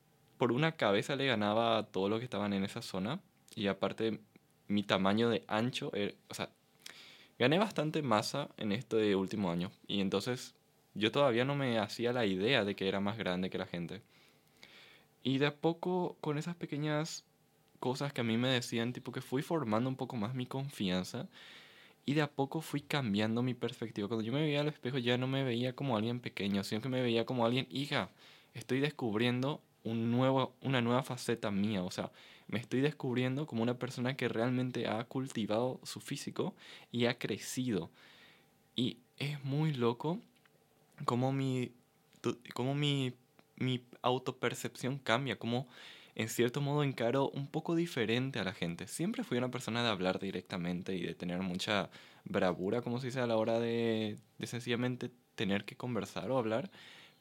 por 0.41 0.51
una 0.51 0.71
cabeza 0.71 1.15
le 1.15 1.27
ganaba 1.27 1.77
a 1.77 1.83
todos 1.83 2.09
los 2.09 2.17
que 2.17 2.23
estaban 2.23 2.51
en 2.53 2.63
esa 2.63 2.81
zona. 2.81 3.19
Y 3.53 3.67
aparte, 3.67 4.21
mi 4.67 4.81
tamaño 4.81 5.29
de 5.29 5.43
ancho, 5.47 5.93
er, 5.93 6.15
o 6.31 6.33
sea, 6.33 6.49
gané 7.37 7.59
bastante 7.59 8.01
masa 8.01 8.49
en 8.57 8.71
este 8.71 9.15
último 9.15 9.51
año. 9.51 9.71
Y 9.85 10.01
entonces 10.01 10.55
yo 10.95 11.11
todavía 11.11 11.45
no 11.45 11.53
me 11.53 11.77
hacía 11.77 12.11
la 12.11 12.25
idea 12.25 12.65
de 12.65 12.75
que 12.75 12.87
era 12.87 12.99
más 12.99 13.19
grande 13.19 13.51
que 13.51 13.59
la 13.59 13.67
gente. 13.67 14.01
Y 15.21 15.37
de 15.37 15.45
a 15.45 15.55
poco, 15.55 16.17
con 16.21 16.39
esas 16.39 16.55
pequeñas 16.55 17.23
cosas 17.79 18.11
que 18.11 18.21
a 18.21 18.23
mí 18.23 18.35
me 18.35 18.47
decían, 18.47 18.93
tipo 18.93 19.11
que 19.11 19.21
fui 19.21 19.43
formando 19.43 19.89
un 19.89 19.95
poco 19.95 20.15
más 20.15 20.33
mi 20.33 20.47
confianza 20.47 21.29
y 22.03 22.15
de 22.15 22.23
a 22.23 22.31
poco 22.31 22.61
fui 22.61 22.81
cambiando 22.81 23.43
mi 23.43 23.53
perspectiva. 23.53 24.07
Cuando 24.07 24.25
yo 24.25 24.33
me 24.33 24.41
veía 24.41 24.61
al 24.61 24.69
espejo 24.69 24.97
ya 24.97 25.19
no 25.19 25.27
me 25.27 25.43
veía 25.43 25.75
como 25.75 25.97
alguien 25.97 26.19
pequeño, 26.19 26.63
sino 26.63 26.81
que 26.81 26.89
me 26.89 27.03
veía 27.03 27.27
como 27.27 27.45
alguien, 27.45 27.67
hija, 27.69 28.09
estoy 28.55 28.79
descubriendo 28.79 29.61
un 29.83 30.11
nuevo, 30.11 30.53
una 30.61 30.81
nueva 30.81 31.03
faceta 31.03 31.51
mía, 31.51 31.83
o 31.83 31.91
sea, 31.91 32.11
me 32.47 32.59
estoy 32.59 32.81
descubriendo 32.81 33.47
como 33.47 33.63
una 33.63 33.79
persona 33.79 34.15
que 34.15 34.27
realmente 34.27 34.87
ha 34.87 35.03
cultivado 35.05 35.79
su 35.83 36.01
físico 36.01 36.53
y 36.91 37.05
ha 37.05 37.17
crecido. 37.17 37.89
Y 38.75 38.97
es 39.17 39.43
muy 39.43 39.73
loco 39.73 40.19
como 41.05 41.31
mi, 41.31 41.71
como 42.53 42.75
mi, 42.75 43.13
mi 43.55 43.83
autopercepción 44.01 44.97
cambia, 44.97 45.39
como 45.39 45.67
en 46.15 46.27
cierto 46.27 46.61
modo 46.61 46.83
encaro 46.83 47.29
un 47.29 47.47
poco 47.47 47.75
diferente 47.75 48.39
a 48.39 48.43
la 48.43 48.53
gente. 48.53 48.87
Siempre 48.87 49.23
fui 49.23 49.37
una 49.37 49.51
persona 49.51 49.81
de 49.83 49.89
hablar 49.89 50.19
directamente 50.19 50.95
y 50.95 51.01
de 51.01 51.15
tener 51.15 51.39
mucha 51.39 51.89
bravura, 52.25 52.81
como 52.81 52.99
se 52.99 53.07
dice, 53.07 53.21
a 53.21 53.27
la 53.27 53.37
hora 53.37 53.59
de, 53.59 54.17
de 54.37 54.47
sencillamente 54.47 55.09
tener 55.35 55.65
que 55.65 55.77
conversar 55.77 56.29
o 56.31 56.37
hablar. 56.37 56.69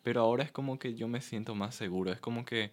Pero 0.02 0.22
ahora 0.22 0.44
es 0.44 0.52
como 0.52 0.78
que 0.78 0.94
yo 0.94 1.08
me 1.08 1.20
siento 1.20 1.54
más 1.54 1.74
seguro. 1.74 2.12
Es 2.12 2.20
como 2.20 2.44
que, 2.44 2.72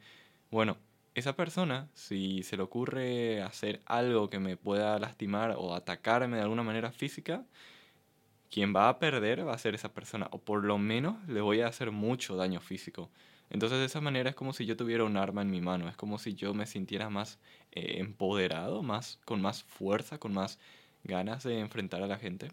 bueno, 0.52 0.78
esa 1.16 1.36
persona, 1.36 1.90
si 1.94 2.44
se 2.44 2.58
le 2.58 2.64
ocurre 2.64 3.42
hacer 3.42 3.82
algo 3.86 4.30
que 4.30 4.40
me 4.40 4.58
pueda 4.58 5.00
lastimar 5.00 5.56
o 5.58 5.74
atacarme 5.74 6.38
de 6.38 6.44
alguna 6.44 6.64
manera 6.64 6.92
física, 6.92 7.46
quien 8.50 8.74
va 8.76 8.90
a 8.90 9.00
perder 9.00 9.48
va 9.48 9.54
a 9.54 9.58
ser 9.58 9.76
esa 9.76 9.94
persona. 9.94 10.28
O 10.32 10.40
por 10.40 10.64
lo 10.64 10.78
menos 10.78 11.16
le 11.28 11.42
voy 11.42 11.62
a 11.62 11.68
hacer 11.68 11.92
mucho 11.92 12.36
daño 12.36 12.60
físico. 12.62 13.10
Entonces 13.50 13.80
de 13.80 13.86
esa 13.86 14.02
manera 14.02 14.30
es 14.30 14.36
como 14.36 14.54
si 14.54 14.66
yo 14.66 14.76
tuviera 14.78 15.06
un 15.06 15.18
arma 15.18 15.42
en 15.42 15.50
mi 15.50 15.62
mano, 15.62 15.88
es 15.90 15.96
como 15.96 16.18
si 16.20 16.34
yo 16.36 16.54
me 16.54 16.66
sintiera 16.66 17.10
más 17.10 17.40
eh, 17.72 18.00
empoderado, 18.00 18.84
más, 18.84 19.20
con 19.26 19.42
más 19.42 19.64
fuerza, 19.64 20.18
con 20.18 20.34
más 20.34 20.60
ganas 21.04 21.44
de 21.44 21.60
enfrentar 21.60 22.04
a 22.04 22.08
la 22.08 22.18
gente. 22.18 22.52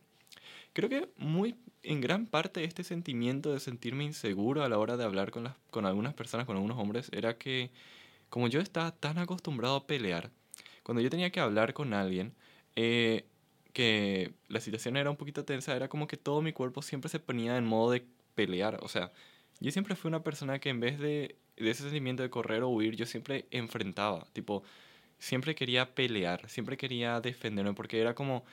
Creo 0.72 0.88
que 0.88 1.08
muy 1.16 1.56
en 1.82 2.00
gran 2.00 2.26
parte 2.26 2.64
este 2.64 2.84
sentimiento 2.84 3.52
de 3.52 3.60
sentirme 3.60 4.04
inseguro 4.04 4.62
a 4.64 4.68
la 4.68 4.78
hora 4.78 4.96
de 4.96 5.04
hablar 5.04 5.30
con, 5.30 5.44
las, 5.44 5.54
con 5.70 5.86
algunas 5.86 6.14
personas, 6.14 6.46
con 6.46 6.56
algunos 6.56 6.78
hombres, 6.78 7.10
era 7.12 7.38
que 7.38 7.70
como 8.28 8.48
yo 8.48 8.60
estaba 8.60 8.92
tan 8.92 9.18
acostumbrado 9.18 9.76
a 9.76 9.86
pelear, 9.86 10.30
cuando 10.82 11.00
yo 11.02 11.10
tenía 11.10 11.30
que 11.30 11.40
hablar 11.40 11.74
con 11.74 11.94
alguien, 11.94 12.34
eh, 12.76 13.26
que 13.72 14.34
la 14.48 14.60
situación 14.60 14.96
era 14.96 15.10
un 15.10 15.16
poquito 15.16 15.44
tensa, 15.44 15.76
era 15.76 15.88
como 15.88 16.06
que 16.06 16.16
todo 16.16 16.42
mi 16.42 16.52
cuerpo 16.52 16.82
siempre 16.82 17.08
se 17.08 17.20
ponía 17.20 17.56
en 17.56 17.64
modo 17.64 17.92
de 17.92 18.04
pelear, 18.34 18.78
o 18.82 18.88
sea, 18.88 19.12
yo 19.60 19.70
siempre 19.70 19.96
fui 19.96 20.08
una 20.08 20.22
persona 20.22 20.58
que 20.58 20.70
en 20.70 20.80
vez 20.80 20.98
de, 20.98 21.36
de 21.56 21.70
ese 21.70 21.84
sentimiento 21.84 22.22
de 22.22 22.30
correr 22.30 22.62
o 22.62 22.68
huir, 22.68 22.96
yo 22.96 23.06
siempre 23.06 23.46
enfrentaba, 23.50 24.26
tipo, 24.32 24.62
siempre 25.18 25.54
quería 25.54 25.94
pelear, 25.94 26.48
siempre 26.48 26.76
quería 26.76 27.20
defenderme, 27.20 27.74
porque 27.74 28.00
era 28.00 28.14
como 28.14 28.44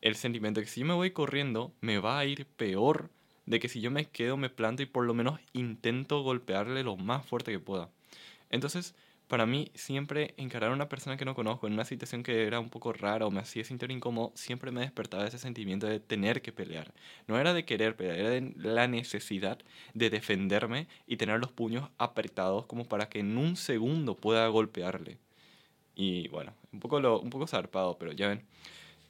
el 0.00 0.16
sentimiento 0.16 0.60
de 0.60 0.66
que 0.66 0.72
si 0.72 0.80
yo 0.80 0.86
me 0.86 0.94
voy 0.94 1.10
corriendo, 1.10 1.72
me 1.80 1.98
va 1.98 2.18
a 2.18 2.24
ir 2.24 2.46
peor 2.46 3.10
de 3.46 3.60
que 3.60 3.68
si 3.68 3.80
yo 3.80 3.90
me 3.90 4.06
quedo, 4.06 4.36
me 4.36 4.50
planto 4.50 4.82
y 4.82 4.86
por 4.86 5.04
lo 5.04 5.14
menos 5.14 5.40
intento 5.52 6.22
golpearle 6.22 6.82
lo 6.82 6.96
más 6.96 7.24
fuerte 7.24 7.50
que 7.50 7.58
pueda. 7.58 7.88
Entonces, 8.50 8.94
para 9.28 9.46
mí 9.46 9.70
siempre 9.74 10.34
encarar 10.38 10.70
a 10.70 10.74
una 10.74 10.88
persona 10.88 11.16
que 11.16 11.24
no 11.24 11.34
conozco 11.34 11.66
en 11.66 11.74
una 11.74 11.84
situación 11.84 12.22
que 12.22 12.46
era 12.46 12.60
un 12.60 12.70
poco 12.70 12.92
rara 12.94 13.26
o 13.26 13.30
me 13.30 13.40
hacía 13.40 13.62
sentir 13.64 13.90
incómodo, 13.90 14.32
siempre 14.34 14.70
me 14.70 14.80
despertaba 14.80 15.26
ese 15.26 15.38
sentimiento 15.38 15.86
de 15.86 16.00
tener 16.00 16.40
que 16.42 16.52
pelear. 16.52 16.92
No 17.26 17.38
era 17.38 17.52
de 17.52 17.64
querer 17.64 17.94
pelear, 17.94 18.18
era 18.18 18.30
de 18.30 18.52
la 18.56 18.88
necesidad 18.88 19.58
de 19.94 20.10
defenderme 20.10 20.86
y 21.06 21.18
tener 21.18 21.40
los 21.40 21.52
puños 21.52 21.90
apretados 21.98 22.66
como 22.66 22.86
para 22.86 23.08
que 23.10 23.20
en 23.20 23.36
un 23.36 23.56
segundo 23.56 24.14
pueda 24.14 24.48
golpearle. 24.48 25.18
Y 25.94 26.28
bueno, 26.28 26.54
un 26.72 26.80
poco, 26.80 26.96
un 27.20 27.30
poco 27.30 27.46
zarpado, 27.46 27.98
pero 27.98 28.12
ya 28.12 28.28
ven. 28.28 28.42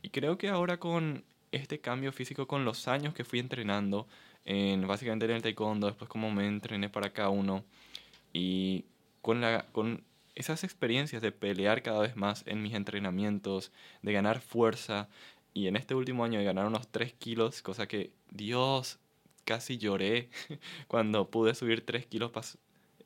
Y 0.09 0.11
creo 0.11 0.39
que 0.39 0.49
ahora 0.49 0.79
con 0.79 1.23
este 1.53 1.81
cambio 1.81 2.13
físico, 2.13 2.47
con 2.49 2.65
los 2.65 2.89
años 2.89 3.13
que 3.13 3.25
fui 3.25 3.41
entrenando, 3.41 4.09
en, 4.47 4.87
básicamente 4.87 5.27
en 5.27 5.33
el 5.33 5.43
taekwondo, 5.43 5.87
después 5.87 6.09
como 6.09 6.31
me 6.31 6.47
entrené 6.47 6.89
para 6.89 7.13
cada 7.13 7.29
uno, 7.29 7.63
y 8.33 8.87
con, 9.21 9.43
la, 9.43 9.67
con 9.71 10.03
esas 10.35 10.65
experiencias 10.65 11.21
de 11.21 11.31
pelear 11.31 11.83
cada 11.83 12.01
vez 12.01 12.17
más 12.17 12.43
en 12.47 12.63
mis 12.63 12.73
entrenamientos, 12.73 13.71
de 14.01 14.15
ganar 14.15 14.41
fuerza 14.41 15.11
y 15.53 15.67
en 15.67 15.77
este 15.77 15.95
último 15.95 16.25
año 16.25 16.39
de 16.39 16.47
ganar 16.47 16.65
unos 16.65 16.89
3 16.89 17.13
kilos, 17.13 17.61
cosa 17.61 17.87
que 17.87 18.11
Dios, 18.31 18.99
casi 19.45 19.77
lloré 19.77 20.31
cuando 20.89 21.29
pude 21.29 21.55
subir 21.55 21.85
3 21.85 22.07
kilos. 22.07 22.33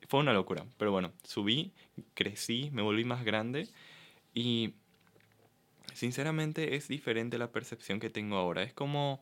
Fue 0.07 0.21
una 0.21 0.31
locura, 0.31 0.65
pero 0.77 0.93
bueno, 0.93 1.11
subí, 1.25 1.73
crecí, 2.13 2.69
me 2.71 2.81
volví 2.81 3.03
más 3.03 3.25
grande 3.25 3.67
y 4.33 4.75
sinceramente 5.95 6.75
es 6.75 6.87
diferente 6.87 7.37
la 7.37 7.51
percepción 7.51 7.99
que 7.99 8.09
tengo 8.09 8.37
ahora. 8.37 8.63
Es 8.63 8.73
como 8.73 9.21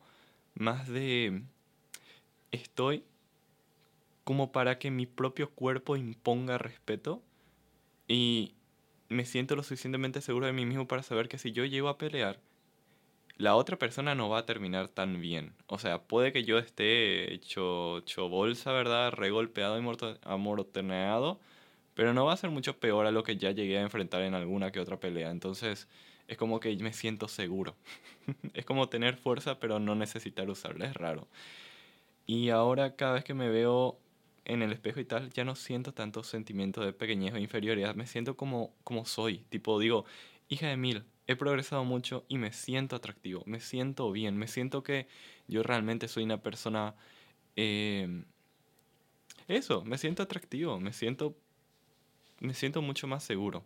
más 0.54 0.88
de... 0.88 1.42
Estoy 2.50 3.04
como 4.24 4.52
para 4.52 4.78
que 4.78 4.90
mi 4.90 5.06
propio 5.06 5.50
cuerpo 5.50 5.96
imponga 5.96 6.58
respeto 6.58 7.22
y 8.06 8.54
me 9.08 9.24
siento 9.24 9.56
lo 9.56 9.62
suficientemente 9.62 10.20
seguro 10.20 10.46
de 10.46 10.52
mí 10.52 10.66
mismo 10.66 10.86
para 10.86 11.02
saber 11.02 11.28
que 11.28 11.38
si 11.38 11.52
yo 11.52 11.64
llego 11.64 11.88
a 11.88 11.98
pelear, 11.98 12.40
la 13.36 13.56
otra 13.56 13.78
persona 13.78 14.14
no 14.14 14.28
va 14.28 14.38
a 14.38 14.46
terminar 14.46 14.88
tan 14.88 15.20
bien. 15.20 15.54
O 15.66 15.78
sea, 15.78 16.02
puede 16.02 16.32
que 16.32 16.44
yo 16.44 16.58
esté 16.58 17.32
hecho, 17.32 17.98
hecho 17.98 18.30
¿verdad? 18.66 19.12
Regolpeado 19.12 19.80
y 19.80 20.18
amoroteneado, 20.24 21.40
pero 21.94 22.14
no 22.14 22.24
va 22.24 22.34
a 22.34 22.36
ser 22.36 22.50
mucho 22.50 22.78
peor 22.78 23.06
a 23.06 23.10
lo 23.10 23.22
que 23.24 23.36
ya 23.36 23.50
llegué 23.50 23.78
a 23.78 23.82
enfrentar 23.82 24.22
en 24.22 24.34
alguna 24.34 24.70
que 24.72 24.80
otra 24.80 25.00
pelea. 25.00 25.30
Entonces 25.30 25.88
es 26.28 26.36
como 26.36 26.60
que 26.60 26.74
me 26.76 26.92
siento 26.92 27.28
seguro. 27.28 27.74
es 28.54 28.64
como 28.64 28.88
tener 28.88 29.16
fuerza 29.16 29.58
pero 29.58 29.78
no 29.78 29.94
necesitar 29.94 30.48
usarla, 30.48 30.86
es 30.86 30.94
raro. 30.94 31.28
Y 32.26 32.50
ahora 32.50 32.96
cada 32.96 33.14
vez 33.14 33.24
que 33.24 33.34
me 33.34 33.48
veo 33.48 33.98
en 34.44 34.62
el 34.62 34.72
espejo 34.72 35.00
y 35.00 35.04
tal, 35.04 35.30
ya 35.30 35.44
no 35.44 35.54
siento 35.54 35.92
tanto 35.92 36.22
sentimiento 36.24 36.80
de 36.84 36.92
pequeñez 36.92 37.34
o 37.34 37.38
inferioridad, 37.38 37.94
me 37.94 38.06
siento 38.06 38.36
como, 38.36 38.74
como 38.84 39.04
soy. 39.04 39.38
Tipo, 39.48 39.78
digo, 39.78 40.04
hija 40.48 40.68
de 40.68 40.76
mil, 40.76 41.04
he 41.26 41.36
progresado 41.36 41.84
mucho 41.84 42.24
y 42.28 42.38
me 42.38 42.52
siento 42.52 42.96
atractivo, 42.96 43.42
me 43.46 43.60
siento 43.60 44.10
bien, 44.12 44.36
me 44.36 44.48
siento 44.48 44.82
que 44.82 45.06
yo 45.48 45.62
realmente 45.62 46.08
soy 46.08 46.24
una 46.24 46.42
persona... 46.42 46.94
Eh, 47.56 48.24
eso, 49.48 49.84
me 49.84 49.98
siento 49.98 50.22
atractivo, 50.22 50.80
me 50.80 50.92
siento, 50.92 51.36
me 52.40 52.54
siento 52.54 52.82
mucho 52.82 53.06
más 53.06 53.24
seguro. 53.24 53.64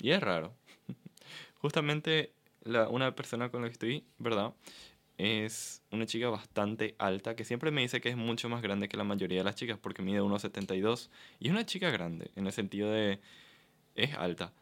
Y 0.00 0.10
es 0.10 0.20
raro. 0.20 0.52
Justamente 1.64 2.34
la, 2.60 2.90
una 2.90 3.14
persona 3.14 3.48
con 3.48 3.62
la 3.62 3.68
que 3.68 3.72
estoy, 3.72 4.04
¿verdad? 4.18 4.52
Es 5.16 5.82
una 5.90 6.04
chica 6.04 6.28
bastante 6.28 6.94
alta 6.98 7.34
que 7.36 7.44
siempre 7.46 7.70
me 7.70 7.80
dice 7.80 8.02
que 8.02 8.10
es 8.10 8.18
mucho 8.18 8.50
más 8.50 8.60
grande 8.60 8.86
que 8.86 8.98
la 8.98 9.04
mayoría 9.04 9.38
de 9.38 9.44
las 9.44 9.54
chicas 9.54 9.78
porque 9.78 10.02
mide 10.02 10.20
1,72 10.20 11.08
y 11.40 11.46
es 11.46 11.52
una 11.52 11.64
chica 11.64 11.88
grande 11.88 12.30
en 12.36 12.46
el 12.46 12.52
sentido 12.52 12.92
de 12.92 13.18
es 13.94 14.12
alta. 14.12 14.52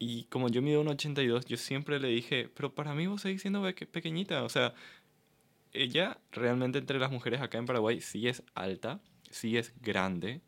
Y 0.00 0.24
como 0.24 0.48
yo 0.48 0.60
mido 0.60 0.82
1,82, 0.82 1.44
yo 1.46 1.56
siempre 1.56 2.00
le 2.00 2.08
dije, 2.08 2.48
pero 2.52 2.74
para 2.74 2.94
mí 2.94 3.06
vos 3.06 3.22
seguís 3.22 3.40
siendo 3.42 3.62
pequeñita. 3.92 4.42
O 4.42 4.48
sea, 4.48 4.74
ella 5.72 6.18
realmente 6.32 6.78
entre 6.78 6.98
las 6.98 7.12
mujeres 7.12 7.42
acá 7.42 7.58
en 7.58 7.66
Paraguay 7.66 8.00
sí 8.00 8.26
es 8.26 8.42
alta, 8.54 9.00
sí 9.30 9.56
es 9.56 9.72
grande, 9.80 10.40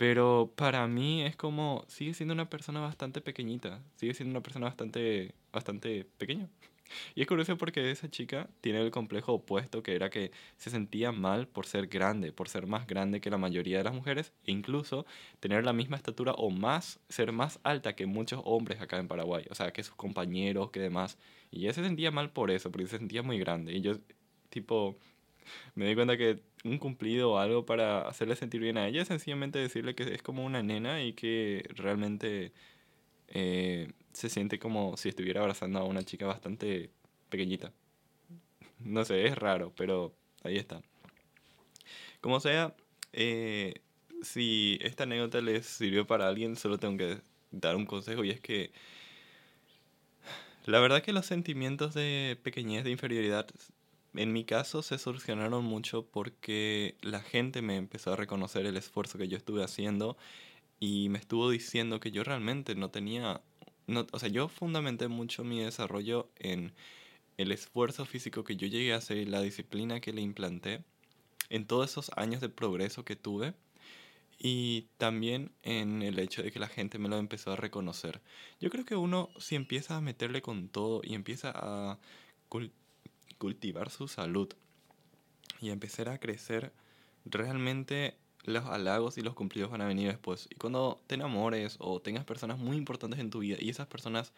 pero 0.00 0.50
para 0.56 0.86
mí 0.86 1.22
es 1.24 1.36
como, 1.36 1.84
sigue 1.86 2.14
siendo 2.14 2.32
una 2.32 2.48
persona 2.48 2.80
bastante 2.80 3.20
pequeñita, 3.20 3.82
sigue 3.96 4.14
siendo 4.14 4.30
una 4.30 4.42
persona 4.42 4.64
bastante, 4.64 5.34
bastante 5.52 6.06
pequeña. 6.16 6.48
Y 7.14 7.20
es 7.20 7.28
curioso 7.28 7.58
porque 7.58 7.90
esa 7.90 8.10
chica 8.10 8.48
tiene 8.62 8.80
el 8.80 8.90
complejo 8.90 9.34
opuesto, 9.34 9.82
que 9.82 9.94
era 9.94 10.08
que 10.08 10.32
se 10.56 10.70
sentía 10.70 11.12
mal 11.12 11.46
por 11.46 11.66
ser 11.66 11.86
grande, 11.86 12.32
por 12.32 12.48
ser 12.48 12.66
más 12.66 12.86
grande 12.86 13.20
que 13.20 13.28
la 13.28 13.36
mayoría 13.36 13.76
de 13.76 13.84
las 13.84 13.92
mujeres, 13.92 14.32
e 14.46 14.52
incluso 14.52 15.04
tener 15.38 15.64
la 15.64 15.74
misma 15.74 15.96
estatura 15.98 16.32
o 16.32 16.48
más, 16.48 16.98
ser 17.10 17.30
más 17.32 17.60
alta 17.62 17.94
que 17.94 18.06
muchos 18.06 18.40
hombres 18.44 18.80
acá 18.80 18.98
en 18.98 19.06
Paraguay, 19.06 19.44
o 19.50 19.54
sea, 19.54 19.70
que 19.70 19.84
sus 19.84 19.96
compañeros, 19.96 20.70
que 20.70 20.80
demás. 20.80 21.18
Y 21.50 21.64
ella 21.64 21.74
se 21.74 21.84
sentía 21.84 22.10
mal 22.10 22.30
por 22.32 22.50
eso, 22.50 22.72
porque 22.72 22.86
se 22.86 22.96
sentía 22.96 23.22
muy 23.22 23.38
grande. 23.38 23.74
Y 23.74 23.82
yo, 23.82 23.98
tipo, 24.48 24.96
me 25.74 25.86
di 25.86 25.94
cuenta 25.94 26.16
que 26.16 26.40
un 26.64 26.78
cumplido 26.78 27.32
o 27.32 27.38
algo 27.38 27.64
para 27.64 28.08
hacerle 28.08 28.36
sentir 28.36 28.60
bien 28.60 28.78
a 28.78 28.86
ella 28.86 29.02
es 29.02 29.08
sencillamente 29.08 29.58
decirle 29.58 29.94
que 29.94 30.14
es 30.14 30.22
como 30.22 30.44
una 30.44 30.62
nena 30.62 31.02
y 31.02 31.12
que 31.14 31.64
realmente 31.74 32.52
eh, 33.28 33.92
se 34.12 34.28
siente 34.28 34.58
como 34.58 34.96
si 34.96 35.08
estuviera 35.08 35.40
abrazando 35.40 35.78
a 35.78 35.84
una 35.84 36.04
chica 36.04 36.26
bastante 36.26 36.90
pequeñita. 37.28 37.72
No 38.80 39.04
sé, 39.04 39.26
es 39.26 39.36
raro, 39.36 39.72
pero 39.76 40.14
ahí 40.42 40.56
está. 40.56 40.82
Como 42.20 42.40
sea, 42.40 42.74
eh, 43.12 43.74
si 44.22 44.78
esta 44.82 45.04
anécdota 45.04 45.40
les 45.40 45.66
sirvió 45.66 46.06
para 46.06 46.28
alguien, 46.28 46.56
solo 46.56 46.78
tengo 46.78 46.98
que 46.98 47.18
dar 47.50 47.76
un 47.76 47.86
consejo 47.86 48.24
y 48.24 48.30
es 48.30 48.40
que 48.40 48.70
la 50.66 50.78
verdad 50.80 51.02
que 51.02 51.12
los 51.12 51.26
sentimientos 51.26 51.94
de 51.94 52.38
pequeñez, 52.42 52.84
de 52.84 52.90
inferioridad, 52.90 53.46
en 54.14 54.32
mi 54.32 54.44
caso 54.44 54.82
se 54.82 54.98
solucionaron 54.98 55.64
mucho 55.64 56.06
porque 56.06 56.96
la 57.02 57.20
gente 57.20 57.62
me 57.62 57.76
empezó 57.76 58.12
a 58.12 58.16
reconocer 58.16 58.66
el 58.66 58.76
esfuerzo 58.76 59.18
que 59.18 59.28
yo 59.28 59.36
estuve 59.36 59.64
haciendo 59.64 60.16
y 60.80 61.08
me 61.10 61.18
estuvo 61.18 61.50
diciendo 61.50 62.00
que 62.00 62.10
yo 62.10 62.24
realmente 62.24 62.74
no 62.74 62.90
tenía 62.90 63.42
no, 63.86 64.06
o 64.12 64.18
sea, 64.18 64.28
yo 64.28 64.48
fundamenté 64.48 65.08
mucho 65.08 65.42
mi 65.44 65.60
desarrollo 65.60 66.30
en 66.36 66.72
el 67.38 67.52
esfuerzo 67.52 68.06
físico 68.06 68.44
que 68.44 68.56
yo 68.56 68.68
llegué 68.68 68.92
a 68.92 68.98
hacer 68.98 69.16
y 69.16 69.24
la 69.24 69.42
disciplina 69.42 70.00
que 70.00 70.12
le 70.12 70.22
implanté 70.22 70.84
en 71.48 71.66
todos 71.66 71.90
esos 71.90 72.10
años 72.16 72.40
de 72.40 72.48
progreso 72.48 73.04
que 73.04 73.16
tuve 73.16 73.54
y 74.38 74.88
también 74.96 75.52
en 75.62 76.02
el 76.02 76.18
hecho 76.18 76.42
de 76.42 76.52
que 76.52 76.60
la 76.60 76.68
gente 76.68 76.98
me 76.98 77.08
lo 77.08 77.18
empezó 77.18 77.52
a 77.52 77.56
reconocer. 77.56 78.22
Yo 78.60 78.70
creo 78.70 78.84
que 78.84 78.96
uno 78.96 79.30
si 79.38 79.56
empieza 79.56 79.96
a 79.96 80.00
meterle 80.00 80.40
con 80.40 80.68
todo 80.68 81.02
y 81.04 81.14
empieza 81.14 81.52
a 81.54 81.98
cultivar 83.40 83.90
su 83.90 84.06
salud 84.06 84.52
y 85.60 85.70
empezar 85.70 86.10
a 86.10 86.18
crecer, 86.18 86.72
realmente 87.24 88.14
los 88.44 88.66
halagos 88.66 89.16
y 89.18 89.22
los 89.22 89.34
cumplidos 89.34 89.70
van 89.70 89.80
a 89.80 89.86
venir 89.86 90.08
después. 90.08 90.46
Y 90.50 90.56
cuando 90.56 91.00
te 91.06 91.14
enamores 91.14 91.76
o 91.80 92.00
tengas 92.00 92.24
personas 92.24 92.58
muy 92.58 92.76
importantes 92.76 93.18
en 93.18 93.30
tu 93.30 93.40
vida 93.40 93.56
y 93.58 93.70
esas 93.70 93.86
personas 93.86 94.32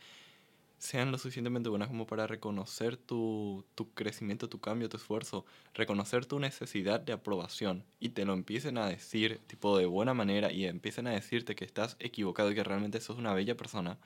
sean 0.78 1.12
lo 1.12 1.18
suficientemente 1.18 1.68
buenas 1.68 1.88
como 1.88 2.06
para 2.06 2.26
reconocer 2.26 2.96
tu, 2.96 3.64
tu 3.74 3.90
crecimiento, 3.92 4.48
tu 4.48 4.60
cambio, 4.60 4.88
tu 4.88 4.96
esfuerzo, 4.96 5.44
reconocer 5.74 6.26
tu 6.26 6.38
necesidad 6.38 7.00
de 7.00 7.12
aprobación 7.12 7.84
y 8.00 8.10
te 8.10 8.24
lo 8.24 8.32
empiecen 8.32 8.78
a 8.78 8.88
decir 8.88 9.40
tipo 9.48 9.78
de 9.78 9.86
buena 9.86 10.14
manera 10.14 10.52
y 10.52 10.66
empiecen 10.66 11.06
a 11.08 11.10
decirte 11.12 11.54
que 11.56 11.64
estás 11.64 11.96
equivocado 11.98 12.50
y 12.50 12.54
que 12.54 12.64
realmente 12.64 13.00
sos 13.00 13.18
una 13.18 13.34
bella 13.34 13.56
persona, 13.56 13.98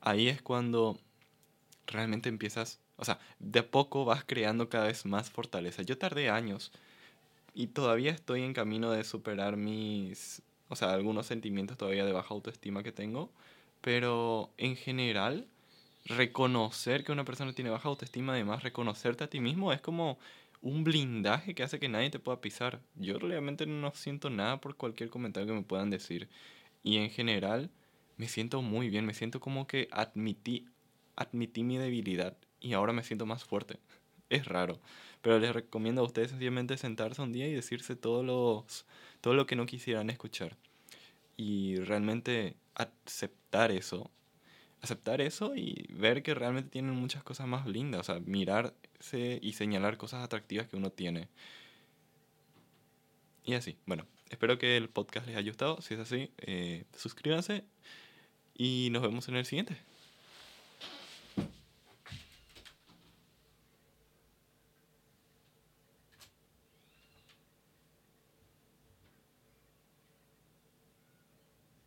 ahí 0.00 0.28
es 0.28 0.42
cuando 0.42 0.98
realmente 1.86 2.28
empiezas, 2.28 2.78
o 3.00 3.04
sea, 3.04 3.18
de 3.38 3.62
poco 3.62 4.04
vas 4.04 4.24
creando 4.24 4.68
cada 4.68 4.86
vez 4.86 5.06
más 5.06 5.30
fortaleza. 5.30 5.82
Yo 5.82 5.96
tardé 5.96 6.28
años 6.28 6.70
y 7.54 7.68
todavía 7.68 8.12
estoy 8.12 8.42
en 8.42 8.52
camino 8.52 8.90
de 8.90 9.04
superar 9.04 9.56
mis, 9.56 10.42
o 10.68 10.76
sea, 10.76 10.92
algunos 10.92 11.26
sentimientos 11.26 11.78
todavía 11.78 12.04
de 12.04 12.12
baja 12.12 12.34
autoestima 12.34 12.82
que 12.82 12.92
tengo, 12.92 13.30
pero 13.80 14.50
en 14.58 14.76
general, 14.76 15.46
reconocer 16.04 17.02
que 17.02 17.12
una 17.12 17.24
persona 17.24 17.54
tiene 17.54 17.70
baja 17.70 17.88
autoestima, 17.88 18.34
además 18.34 18.62
reconocerte 18.62 19.24
a 19.24 19.30
ti 19.30 19.40
mismo, 19.40 19.72
es 19.72 19.80
como 19.80 20.18
un 20.60 20.84
blindaje 20.84 21.54
que 21.54 21.62
hace 21.62 21.80
que 21.80 21.88
nadie 21.88 22.10
te 22.10 22.18
pueda 22.18 22.42
pisar. 22.42 22.80
Yo 22.96 23.18
realmente 23.18 23.64
no 23.64 23.92
siento 23.94 24.28
nada 24.28 24.60
por 24.60 24.76
cualquier 24.76 25.08
comentario 25.08 25.46
que 25.48 25.54
me 25.54 25.62
puedan 25.64 25.88
decir. 25.88 26.28
Y 26.82 26.98
en 26.98 27.08
general, 27.08 27.70
me 28.18 28.28
siento 28.28 28.60
muy 28.60 28.90
bien, 28.90 29.06
me 29.06 29.14
siento 29.14 29.40
como 29.40 29.66
que 29.66 29.88
admití, 29.90 30.66
admití 31.16 31.62
mi 31.62 31.78
debilidad 31.78 32.36
y 32.60 32.74
ahora 32.74 32.92
me 32.92 33.02
siento 33.02 33.26
más 33.26 33.44
fuerte. 33.44 33.78
Es 34.30 34.46
raro. 34.46 34.78
Pero 35.22 35.40
les 35.40 35.52
recomiendo 35.52 36.02
a 36.02 36.04
ustedes 36.04 36.30
sencillamente 36.30 36.76
sentarse 36.76 37.20
un 37.20 37.32
día 37.32 37.48
y 37.48 37.52
decirse 37.52 37.96
todos 37.96 38.24
los, 38.24 38.86
todo 39.20 39.34
lo 39.34 39.44
que 39.44 39.56
no 39.56 39.66
quisieran 39.66 40.08
escuchar. 40.08 40.56
Y 41.36 41.76
realmente 41.80 42.54
aceptar 42.74 43.72
eso. 43.72 44.08
Aceptar 44.82 45.20
eso 45.20 45.56
y 45.56 45.84
ver 45.90 46.22
que 46.22 46.34
realmente 46.34 46.70
tienen 46.70 46.94
muchas 46.94 47.24
cosas 47.24 47.48
más 47.48 47.66
lindas. 47.66 48.02
O 48.02 48.04
sea, 48.04 48.20
mirarse 48.20 49.40
y 49.42 49.52
señalar 49.54 49.96
cosas 49.96 50.22
atractivas 50.22 50.68
que 50.68 50.76
uno 50.76 50.90
tiene. 50.90 51.28
Y 53.44 53.54
así, 53.54 53.76
bueno, 53.86 54.06
espero 54.28 54.58
que 54.58 54.76
el 54.76 54.88
podcast 54.88 55.26
les 55.26 55.36
haya 55.36 55.50
gustado. 55.50 55.80
Si 55.82 55.94
es 55.94 56.00
así, 56.00 56.30
eh, 56.38 56.84
suscríbanse 56.96 57.64
y 58.54 58.88
nos 58.92 59.02
vemos 59.02 59.28
en 59.28 59.36
el 59.36 59.44
siguiente. 59.44 59.76